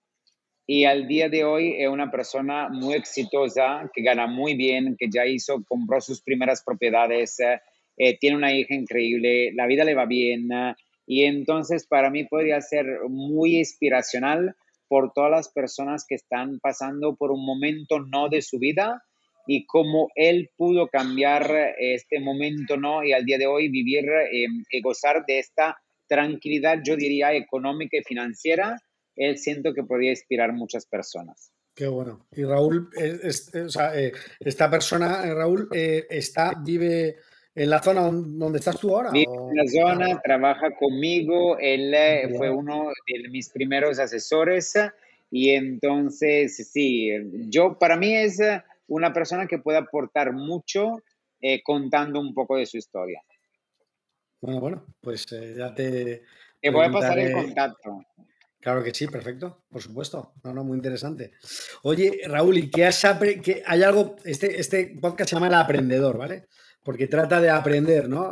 [0.66, 5.08] Y al día de hoy es una persona muy exitosa, que gana muy bien, que
[5.12, 7.60] ya hizo, compró sus primeras propiedades, eh,
[7.96, 10.48] eh, tiene una hija increíble, la vida le va bien.
[11.06, 14.54] y entonces para mí podría ser muy inspiracional
[14.88, 19.02] por todas las personas que están pasando por un momento no de su vida
[19.46, 24.04] y cómo él pudo cambiar eh, este momento no y al día de hoy vivir
[24.08, 25.76] eh, y gozar de esta
[26.06, 28.76] tranquilidad, yo diría, económica y financiera
[29.16, 31.52] él siento que podría inspirar muchas personas.
[31.72, 32.26] Qué bueno.
[32.32, 37.16] Y Raúl, eh, esta persona, Raúl, está, vive
[37.54, 39.10] en la zona don- donde estás tú ahora.
[39.10, 44.74] Vive o- en la zona, trabaja conmigo, él eh, fue uno de mis primeros asesores
[45.30, 47.10] y entonces sí,
[47.48, 50.96] yo para mí es eh, una persona que puede aportar mucho
[51.40, 53.22] eh, contando un poco de su historia.
[54.40, 56.22] Bueno, bueno, pues eh, ya te
[56.60, 58.02] Te voy a pasar el contacto.
[58.60, 60.32] Claro que sí, perfecto, por supuesto.
[60.42, 61.32] No, no, muy interesante.
[61.82, 63.04] Oye, Raúl, ¿y qué has
[63.42, 64.16] qué- hay algo?
[64.24, 66.46] Este, este podcast se llama El Aprendedor, ¿vale?
[66.84, 68.30] Porque trata de aprender, ¿no?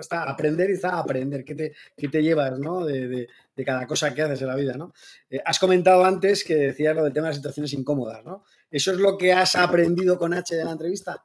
[0.00, 1.44] Está aprender y está aprender.
[1.44, 2.84] ¿Qué te, qué te llevas, ¿no?
[2.84, 4.92] De, de- de cada cosa que haces en la vida, ¿no?
[5.30, 8.42] Eh, has comentado antes que decías lo del tema de las situaciones incómodas, ¿no?
[8.68, 11.22] ¿Eso es lo que has aprendido con H de la entrevista?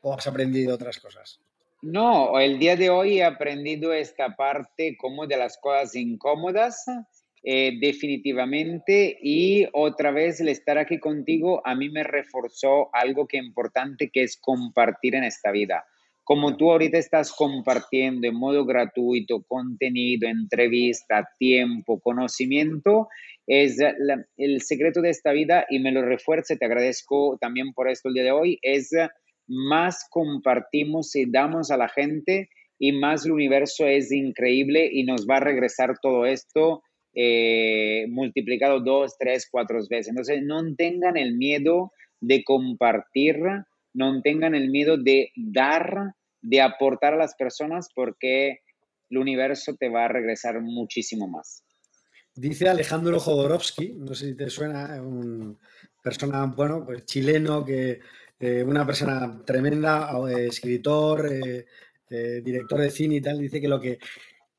[0.00, 1.40] ¿O has aprendido otras cosas?
[1.82, 6.84] No, el día de hoy he aprendido esta parte como de las cosas incómodas,
[7.44, 13.38] eh, definitivamente, y otra vez el estar aquí contigo a mí me reforzó algo que
[13.38, 15.84] es importante, que es compartir en esta vida.
[16.24, 23.08] Como tú ahorita estás compartiendo en modo gratuito contenido, entrevista, tiempo, conocimiento,
[23.46, 27.88] es la- el secreto de esta vida y me lo refuerza, te agradezco también por
[27.88, 28.90] esto el día de hoy, es
[29.48, 32.48] más compartimos y damos a la gente
[32.78, 36.82] y más el universo es increíble y nos va a regresar todo esto
[37.14, 40.08] eh, multiplicado dos, tres, cuatro veces.
[40.08, 43.36] Entonces, no tengan el miedo de compartir,
[43.94, 48.60] no tengan el miedo de dar de aportar a las personas porque
[49.10, 51.64] el universo te va a regresar muchísimo más.
[52.34, 55.58] Dice Alejandro Jodorowsky, no sé si te suena, un
[56.02, 58.00] persona, bueno, pues chileno, que
[58.40, 61.66] eh, una persona tremenda, eh, escritor, eh,
[62.42, 63.98] director de cine y tal, dice que lo que,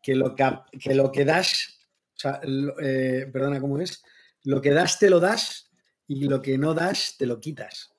[0.08, 1.80] lo que, lo que das,
[2.22, 4.02] perdona, ¿cómo es?
[4.44, 5.70] Lo que das te lo das
[6.08, 7.93] y lo que no das te lo quitas.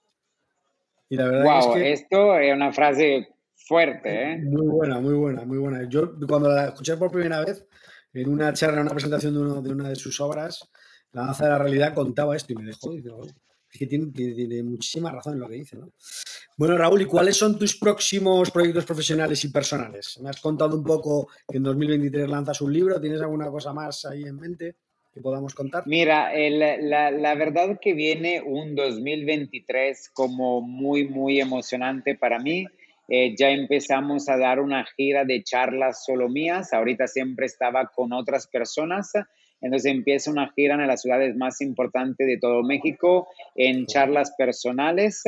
[1.15, 4.39] Y la verdad es que, esto es una frase fuerte, ¿eh?
[4.43, 5.89] Muy buena, muy buena, muy buena.
[5.89, 7.65] Yo cuando la escuché por primera vez,
[8.13, 10.69] en una charla, en una presentación de, de una de sus obras,
[11.13, 12.93] La danza de la realidad contaba esto y me dejó.
[12.95, 13.05] es
[13.71, 15.77] que tiene, muchísima razón en lo que dice.
[15.77, 15.93] ¿no?
[16.57, 20.19] Bueno, Raúl, ¿y cuáles son tus próximos proyectos profesionales y personales?
[20.21, 23.01] Me has contado un poco que en 2023 lanzas un libro.
[23.01, 24.77] ¿Tienes alguna cosa más ahí en mente?
[25.15, 25.85] Que podamos contar?
[25.87, 32.67] Mira, la, la, verdad que viene un 2023 como muy, muy emocionante para mí.
[33.09, 36.73] Eh, ya empezamos a dar una gira de charlas solo mías.
[36.73, 39.13] Ahorita siempre estaba con otras personas.
[39.61, 45.23] Entonces empieza una gira en las ciudades más importantes de todo México en charlas personales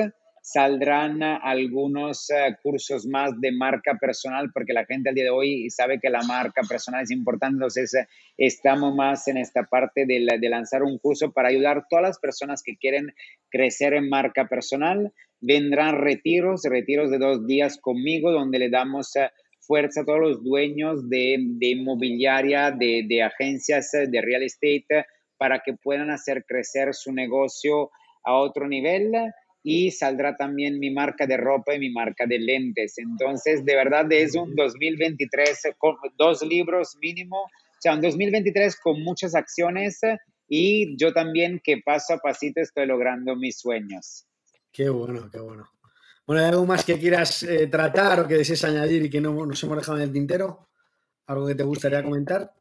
[0.47, 5.69] saldrán algunos eh, cursos más de marca personal, porque la gente al día de hoy
[5.71, 8.07] sabe que la marca personal es importante, entonces eh,
[8.39, 12.19] estamos más en esta parte de, de, lanzar un curso para ayudar a todas las
[12.21, 13.13] personas que quieren
[13.51, 15.13] crecer en marca personal.
[15.41, 19.29] Vendrán retiros, retiros de dos días conmigo, donde le damos eh,
[19.59, 25.07] fuerza a todos los dueños de, de inmobiliaria, de, de agencias de real estate,
[25.39, 27.91] para que puedan hacer crecer su negocio
[28.23, 29.11] a otro nivel
[29.69, 32.99] y saldrá también mi marca de ropa y mi marca de lentes.
[32.99, 39.03] Entonces, de verdad es un 2023 con dos libros mínimo, o sea, un 2023 con
[39.03, 39.99] muchas acciones
[40.47, 44.29] y yo también que paso a pasito estoy logrando mis sueños.
[44.71, 45.69] Qué bueno, qué bueno.
[46.29, 49.33] Bueno, ¿hay algo más que quieras eh, tratar o que desees añadir y que no
[49.47, 50.69] nos hemos dejado en el tintero?
[51.27, 52.55] ¿Algo que te gustaría comentar?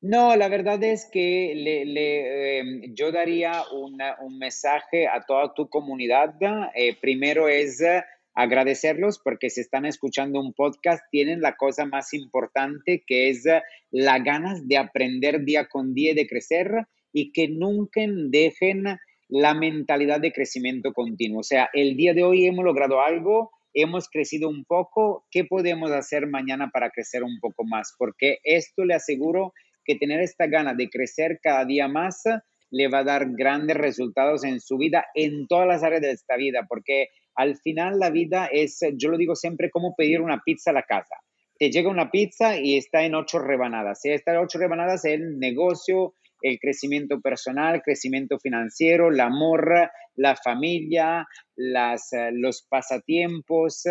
[0.00, 6.34] No, la verdad es que le, em, yo daría un mensaje a toda tu comunidad.
[6.76, 12.14] Eh, primero es eh, agradecerlos porque si están escuchando un podcast, tienen la cosa más
[12.14, 16.70] importante que es eh, la ganas de aprender día con día de crecer
[17.12, 18.84] y que nunca dejen
[19.28, 21.40] la mentalidad de crecimiento continuo.
[21.40, 25.90] O sea, el día de hoy hemos logrado algo, hemos crecido un poco, ¿qué podemos
[25.90, 27.94] hacer mañana para crecer un poco más?
[27.98, 29.52] Porque esto le aseguro
[29.88, 32.22] que tener esta gana de crecer cada día más
[32.70, 36.36] le va a dar grandes resultados en su vida, en todas las áreas de esta
[36.36, 40.70] vida, porque al final la vida es, yo lo digo siempre, como pedir una pizza
[40.70, 41.14] a la casa.
[41.58, 44.02] Te llega una pizza y está en ocho rebanadas.
[44.02, 46.12] Si está en ocho rebanadas, el negocio,
[46.42, 51.26] el crecimiento personal, crecimiento financiero, el amor, la familia,
[51.56, 53.86] las, los pasatiempos,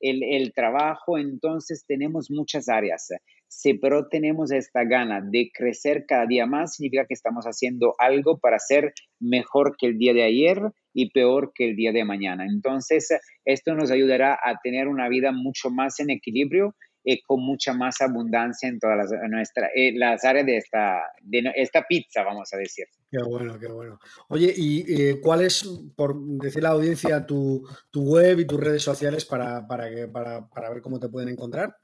[0.00, 1.18] el, el trabajo.
[1.18, 3.08] Entonces tenemos muchas áreas
[3.52, 8.38] si pero tenemos esta gana de crecer cada día más, significa que estamos haciendo algo
[8.38, 10.58] para ser mejor que el día de ayer
[10.94, 12.46] y peor que el día de mañana.
[12.46, 13.08] Entonces,
[13.44, 16.74] esto nos ayudará a tener una vida mucho más en equilibrio
[17.04, 21.84] y con mucha más abundancia en todas las, nuestra, las áreas de esta, de esta
[21.86, 22.86] pizza, vamos a decir.
[23.10, 23.98] Qué bueno, qué bueno.
[24.28, 25.62] Oye, ¿y eh, cuál es,
[25.94, 30.70] por decir la audiencia, tu, tu, web y tus redes sociales para, para, para, para
[30.70, 31.76] ver cómo te pueden encontrar?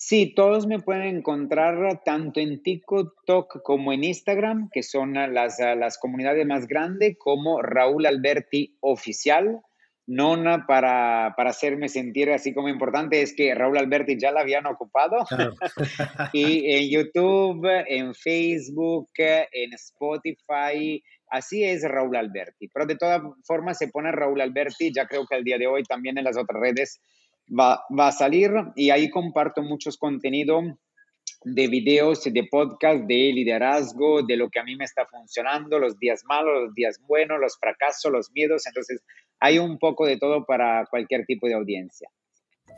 [0.00, 5.98] Sí, todos me pueden encontrar tanto en TikTok como en Instagram, que son las, las
[5.98, 9.60] comunidades más grandes, como Raúl Alberti Oficial.
[10.06, 10.36] No
[10.68, 15.26] para, para hacerme sentir así como importante, es que Raúl Alberti ya la habían ocupado.
[16.32, 22.68] y en YouTube, en Facebook, en Spotify, así es Raúl Alberti.
[22.68, 25.82] Pero de todas formas se pone Raúl Alberti, ya creo que el día de hoy
[25.82, 27.00] también en las otras redes
[27.48, 30.64] va, a salir y ahí comparto muchos contenidos
[31.44, 35.98] de videos, de podcast, de liderazgo, de lo que a mí me está funcionando, los
[35.98, 38.66] días malos, los días buenos, los fracasos, los miedos.
[38.66, 39.02] Entonces,
[39.38, 42.08] hay un poco de todo para cualquier tipo de audiencia.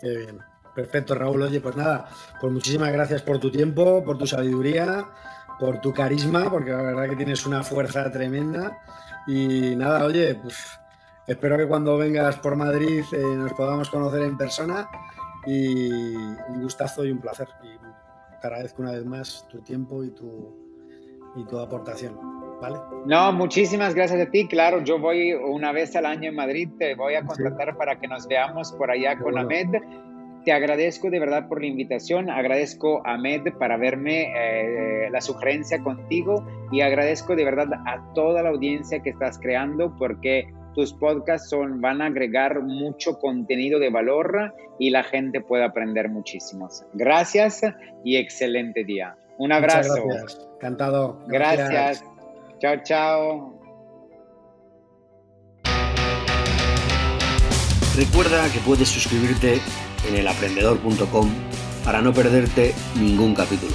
[0.01, 0.39] Qué bien.
[0.75, 1.43] Perfecto, Raúl.
[1.43, 2.09] Oye, pues nada,
[2.41, 5.07] pues muchísimas gracias por tu tiempo, por tu sabiduría,
[5.59, 8.79] por tu carisma, porque la verdad que tienes una fuerza tremenda.
[9.27, 10.57] Y nada, oye, pues
[11.31, 14.91] Espero que cuando vengas por Madrid eh, nos podamos conocer en persona
[15.47, 17.47] y un gustazo y un placer.
[17.63, 17.79] Y
[18.41, 20.53] te agradezco una vez más tu tiempo y tu,
[21.37, 22.19] y tu aportación.
[22.61, 22.79] ¿Vale?
[23.07, 24.49] No, muchísimas gracias a ti.
[24.49, 28.09] Claro, yo voy una vez al año en Madrid, te voy a contratar para que
[28.09, 29.69] nos veamos por allá con Ahmed.
[30.45, 35.81] Te agradezco de verdad por la invitación, agradezco a Ahmed para verme eh, la sugerencia
[35.81, 41.49] contigo y agradezco de verdad a toda la audiencia que estás creando porque tus podcasts
[41.49, 46.69] son, van a agregar mucho contenido de valor y la gente puede aprender muchísimo.
[46.95, 47.63] Gracias
[48.05, 49.17] y excelente día.
[49.39, 49.95] Un abrazo.
[50.07, 50.49] gracias.
[50.57, 51.19] Encantado.
[51.29, 52.05] gracias.
[52.59, 53.61] Chao, chao.
[57.97, 59.61] Recuerda que puedes suscribirte
[60.09, 61.29] en elaprendedor.com
[61.85, 63.75] para no perderte ningún capítulo.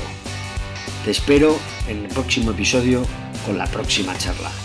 [1.04, 1.56] Te espero
[1.88, 3.04] en el próximo episodio
[3.46, 4.65] con la próxima charla.